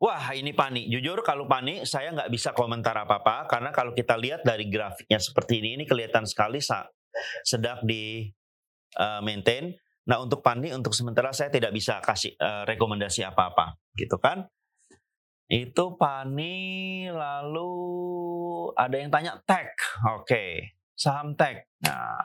Wah 0.01 0.33
ini 0.33 0.55
Pani, 0.55 0.89
jujur 0.89 1.21
kalau 1.21 1.45
Pani 1.45 1.85
saya 1.85 2.09
nggak 2.09 2.31
bisa 2.33 2.57
komentar 2.57 2.95
apa-apa 2.97 3.45
karena 3.45 3.69
kalau 3.69 3.93
kita 3.93 4.17
lihat 4.17 4.41
dari 4.41 4.65
grafiknya 4.65 5.21
seperti 5.21 5.61
ini, 5.61 5.69
ini 5.77 5.85
kelihatan 5.85 6.25
sekali 6.25 6.57
sedang 7.43 7.83
di 7.83 8.29
uh, 8.97 9.21
maintain. 9.23 9.73
Nah 10.09 10.21
untuk 10.21 10.41
Pandi 10.41 10.73
untuk 10.73 10.97
sementara 10.97 11.29
saya 11.29 11.53
tidak 11.53 11.69
bisa 11.69 12.01
kasih 12.01 12.33
uh, 12.39 12.65
rekomendasi 12.65 13.21
apa-apa, 13.25 13.77
gitu 13.93 14.17
kan? 14.17 14.49
Itu 15.49 15.97
Pani 15.97 17.09
lalu 17.09 17.73
ada 18.77 18.95
yang 19.01 19.09
tanya 19.09 19.41
tech, 19.49 19.73
oke, 20.05 20.29
okay. 20.29 20.77
saham 20.93 21.33
tech. 21.33 21.65
Nah, 21.81 22.21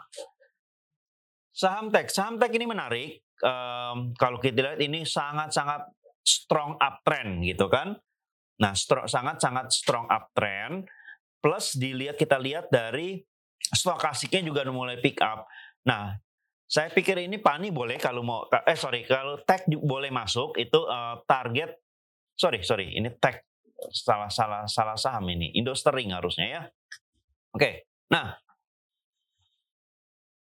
saham 1.49 1.89
tech, 1.89 2.13
saham 2.13 2.37
tech 2.37 2.53
ini 2.53 2.69
menarik. 2.69 3.25
Um, 3.41 4.13
kalau 4.21 4.37
kita 4.37 4.61
lihat 4.61 4.81
ini 4.85 5.09
sangat-sangat 5.09 5.89
strong 6.21 6.77
uptrend, 6.77 7.41
gitu 7.49 7.73
kan? 7.73 7.97
Nah, 8.61 8.77
sangat-sangat 9.09 9.73
strong 9.73 10.05
uptrend. 10.13 10.85
Plus 11.41 11.77
dilihat 11.81 12.21
kita 12.21 12.37
lihat 12.37 12.69
dari 12.69 13.25
stokastiknya 13.73 14.45
juga 14.45 14.67
mulai 14.69 15.01
pick 15.01 15.21
up. 15.25 15.49
Nah, 15.89 16.17
saya 16.65 16.91
pikir 16.91 17.21
ini 17.21 17.39
Pani 17.41 17.71
boleh 17.71 18.01
kalau 18.01 18.25
mau 18.25 18.49
eh 18.49 18.77
sorry 18.77 19.05
kalau 19.05 19.41
tag 19.45 19.69
boleh 19.69 20.09
masuk 20.09 20.57
itu 20.57 20.81
uh, 20.85 21.21
target 21.29 21.77
sorry 22.35 22.65
sorry 22.65 22.97
ini 22.97 23.13
tag 23.21 23.45
salah 23.93 24.33
salah 24.33 24.65
salah 24.65 24.97
saham 24.97 25.29
ini 25.29 25.53
Indostering 25.55 26.13
harusnya 26.13 26.47
ya. 26.49 26.63
Oke. 27.55 27.61
Okay. 27.61 27.75
Nah, 28.11 28.37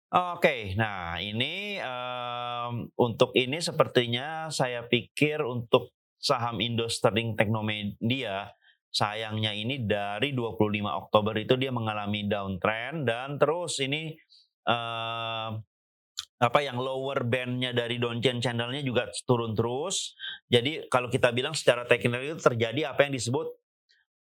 Oke, 0.08 0.40
okay, 0.40 0.62
nah 0.80 1.20
ini 1.20 1.84
um, 1.84 2.88
untuk 2.96 3.36
ini 3.36 3.60
sepertinya 3.60 4.48
saya 4.48 4.88
pikir 4.88 5.44
untuk 5.44 5.92
saham 6.16 6.64
Indostering 6.64 7.36
Teknomedia 7.36 8.48
sayangnya 8.90 9.54
ini 9.54 9.86
dari 9.86 10.34
25 10.34 10.58
Oktober 10.88 11.36
itu 11.38 11.54
dia 11.60 11.70
mengalami 11.70 12.26
downtrend 12.26 13.06
dan 13.06 13.38
terus 13.38 13.78
ini 13.84 14.16
uh, 14.68 15.54
apa 16.38 16.60
yang 16.62 16.78
lower 16.78 17.26
bandnya 17.26 17.74
dari 17.74 17.98
downtrend 17.98 18.46
channelnya 18.46 18.86
juga 18.86 19.10
turun 19.26 19.58
terus. 19.58 20.14
Jadi 20.46 20.86
kalau 20.88 21.10
kita 21.10 21.34
bilang 21.34 21.58
secara 21.58 21.86
teknikal 21.90 22.22
itu 22.22 22.38
terjadi 22.38 22.94
apa 22.94 23.10
yang 23.10 23.14
disebut 23.18 23.48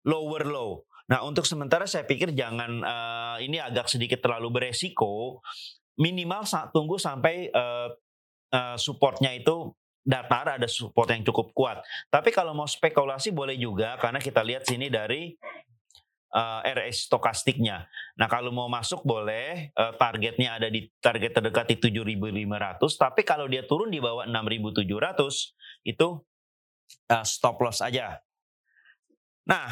lower 0.05 0.45
low. 0.45 0.85
Nah 1.09 1.25
untuk 1.25 1.43
sementara 1.43 1.89
saya 1.89 2.05
pikir 2.05 2.31
jangan 2.37 2.85
uh, 2.85 3.37
ini 3.41 3.57
agak 3.57 3.89
sedikit 3.89 4.21
terlalu 4.21 4.61
beresiko. 4.61 5.41
Minimal 5.93 6.45
tunggu 6.73 6.97
sampai 6.97 7.53
uh, 7.53 7.89
uh, 8.53 8.77
supportnya 8.77 9.33
itu 9.33 9.73
datar 10.03 10.59
ada 10.59 10.67
support 10.67 11.07
yang 11.09 11.23
cukup 11.23 11.55
kuat. 11.55 11.79
Tapi 12.11 12.29
kalau 12.35 12.51
mau 12.51 12.67
spekulasi 12.67 13.31
boleh 13.31 13.55
juga 13.55 13.95
karena 13.97 14.19
kita 14.19 14.43
lihat 14.43 14.67
sini 14.67 14.91
dari 14.91 15.31
uh, 16.35 16.59
eh, 16.67 16.75
RS 16.75 17.07
stokastiknya. 17.07 17.87
Nah, 18.19 18.27
kalau 18.27 18.51
mau 18.51 18.67
masuk 18.67 19.01
boleh 19.07 19.71
uh, 19.79 19.95
targetnya 19.95 20.59
ada 20.59 20.67
di 20.67 20.91
target 20.99 21.39
terdekat 21.39 21.65
di 21.71 21.77
7.500, 22.03 22.83
tapi 22.99 23.21
kalau 23.23 23.47
dia 23.47 23.63
turun 23.63 23.87
di 23.87 24.03
bawah 24.03 24.27
6.700 24.27 25.87
itu 25.87 26.07
uh, 27.09 27.25
stop 27.25 27.57
loss 27.63 27.79
aja. 27.79 28.19
Nah, 29.47 29.71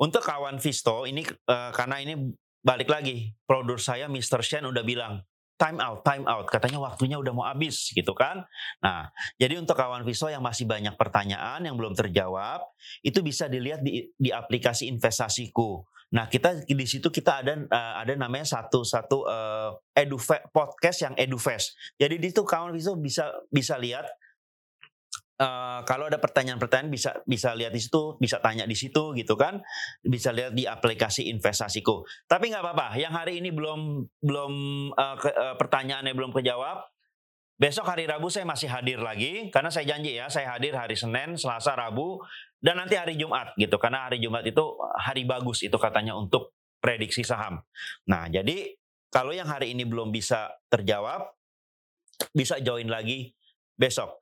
untuk 0.00 0.24
kawan 0.24 0.60
Visto 0.60 1.08
ini 1.08 1.24
uh, 1.48 1.72
karena 1.72 2.00
ini 2.04 2.14
balik 2.60 2.92
lagi, 2.92 3.32
produser 3.48 3.96
saya 3.96 4.06
Mr. 4.08 4.44
Shen 4.44 4.68
udah 4.68 4.84
bilang 4.84 5.24
time 5.60 5.76
out, 5.76 6.00
time 6.00 6.24
out. 6.24 6.48
Katanya 6.48 6.80
waktunya 6.80 7.20
udah 7.20 7.32
mau 7.36 7.44
habis 7.44 7.92
gitu 7.92 8.16
kan. 8.16 8.48
Nah, 8.80 9.12
jadi 9.36 9.60
untuk 9.60 9.76
kawan 9.76 10.00
Viso 10.08 10.32
yang 10.32 10.40
masih 10.40 10.64
banyak 10.64 10.96
pertanyaan 10.96 11.60
yang 11.60 11.76
belum 11.76 11.92
terjawab, 11.92 12.64
itu 13.04 13.20
bisa 13.20 13.44
dilihat 13.44 13.84
di, 13.84 14.08
di 14.16 14.32
aplikasi 14.32 14.88
investasiku. 14.88 15.84
Nah, 16.10 16.26
kita 16.26 16.64
di 16.66 16.86
situ 16.88 17.12
kita 17.12 17.44
ada 17.44 17.54
uh, 17.70 17.94
ada 18.02 18.16
namanya 18.18 18.48
satu 18.48 18.82
satu 18.82 19.28
uh, 19.28 19.76
edu 19.94 20.18
podcast 20.50 21.06
yang 21.06 21.14
edufest. 21.14 21.76
Jadi 22.00 22.18
di 22.18 22.32
situ 22.32 22.42
kawan 22.42 22.74
Viso 22.74 22.96
bisa 22.98 23.30
bisa 23.52 23.76
lihat 23.78 24.08
uh, 25.40 25.80
kalau 25.88 26.12
ada 26.12 26.20
pertanyaan-pertanyaan 26.20 26.92
bisa 26.92 27.10
bisa 27.24 27.56
lihat 27.56 27.72
di 27.72 27.80
situ, 27.80 28.20
bisa 28.20 28.38
tanya 28.44 28.68
di 28.68 28.76
situ 28.76 29.16
gitu 29.16 29.34
kan, 29.34 29.64
bisa 30.04 30.30
lihat 30.30 30.52
di 30.52 30.68
aplikasi 30.68 31.32
investasiku. 31.32 32.04
Tapi 32.28 32.52
nggak 32.52 32.62
apa-apa, 32.62 33.00
yang 33.00 33.16
hari 33.16 33.40
ini 33.40 33.50
belum 33.50 34.04
belum 34.20 34.52
uh, 34.92 35.16
ke, 35.16 35.30
uh, 35.32 35.56
pertanyaannya 35.56 36.12
belum 36.12 36.36
kejawab. 36.36 36.84
Besok 37.60 37.92
hari 37.92 38.08
Rabu 38.08 38.32
saya 38.32 38.48
masih 38.48 38.72
hadir 38.72 39.04
lagi 39.04 39.52
karena 39.52 39.68
saya 39.68 39.84
janji 39.84 40.16
ya 40.16 40.32
saya 40.32 40.56
hadir 40.56 40.72
hari 40.72 40.96
Senin, 40.96 41.36
Selasa, 41.36 41.76
Rabu 41.76 42.24
dan 42.56 42.80
nanti 42.80 42.96
hari 42.96 43.20
Jumat 43.20 43.52
gitu 43.60 43.76
karena 43.76 44.08
hari 44.08 44.16
Jumat 44.16 44.48
itu 44.48 44.80
hari 44.96 45.28
bagus 45.28 45.60
itu 45.60 45.76
katanya 45.76 46.16
untuk 46.16 46.56
prediksi 46.80 47.20
saham. 47.20 47.60
Nah 48.08 48.32
jadi 48.32 48.80
kalau 49.12 49.36
yang 49.36 49.44
hari 49.44 49.76
ini 49.76 49.84
belum 49.84 50.08
bisa 50.08 50.56
terjawab 50.72 51.36
bisa 52.32 52.56
join 52.64 52.88
lagi 52.88 53.36
besok. 53.76 54.16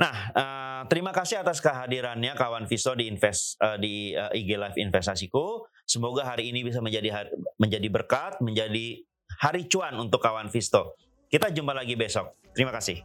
Nah, 0.00 0.16
uh, 0.34 0.82
terima 0.90 1.14
kasih 1.14 1.40
atas 1.40 1.62
kehadirannya 1.62 2.34
kawan 2.34 2.66
Visto 2.66 2.92
di 2.98 3.06
invest 3.08 3.58
uh, 3.62 3.78
di 3.78 4.12
uh, 4.16 4.32
IG 4.34 4.58
Live 4.58 4.78
Investasiku. 4.80 5.66
Semoga 5.84 6.24
hari 6.26 6.50
ini 6.50 6.64
bisa 6.64 6.80
menjadi 6.80 7.08
hari, 7.12 7.30
menjadi 7.60 7.88
berkat, 7.92 8.40
menjadi 8.40 9.04
hari 9.38 9.68
cuan 9.68 9.94
untuk 10.00 10.20
kawan 10.20 10.48
Visto. 10.50 10.96
Kita 11.28 11.50
jumpa 11.50 11.74
lagi 11.74 11.94
besok. 11.98 12.34
Terima 12.54 12.70
kasih. 12.70 13.02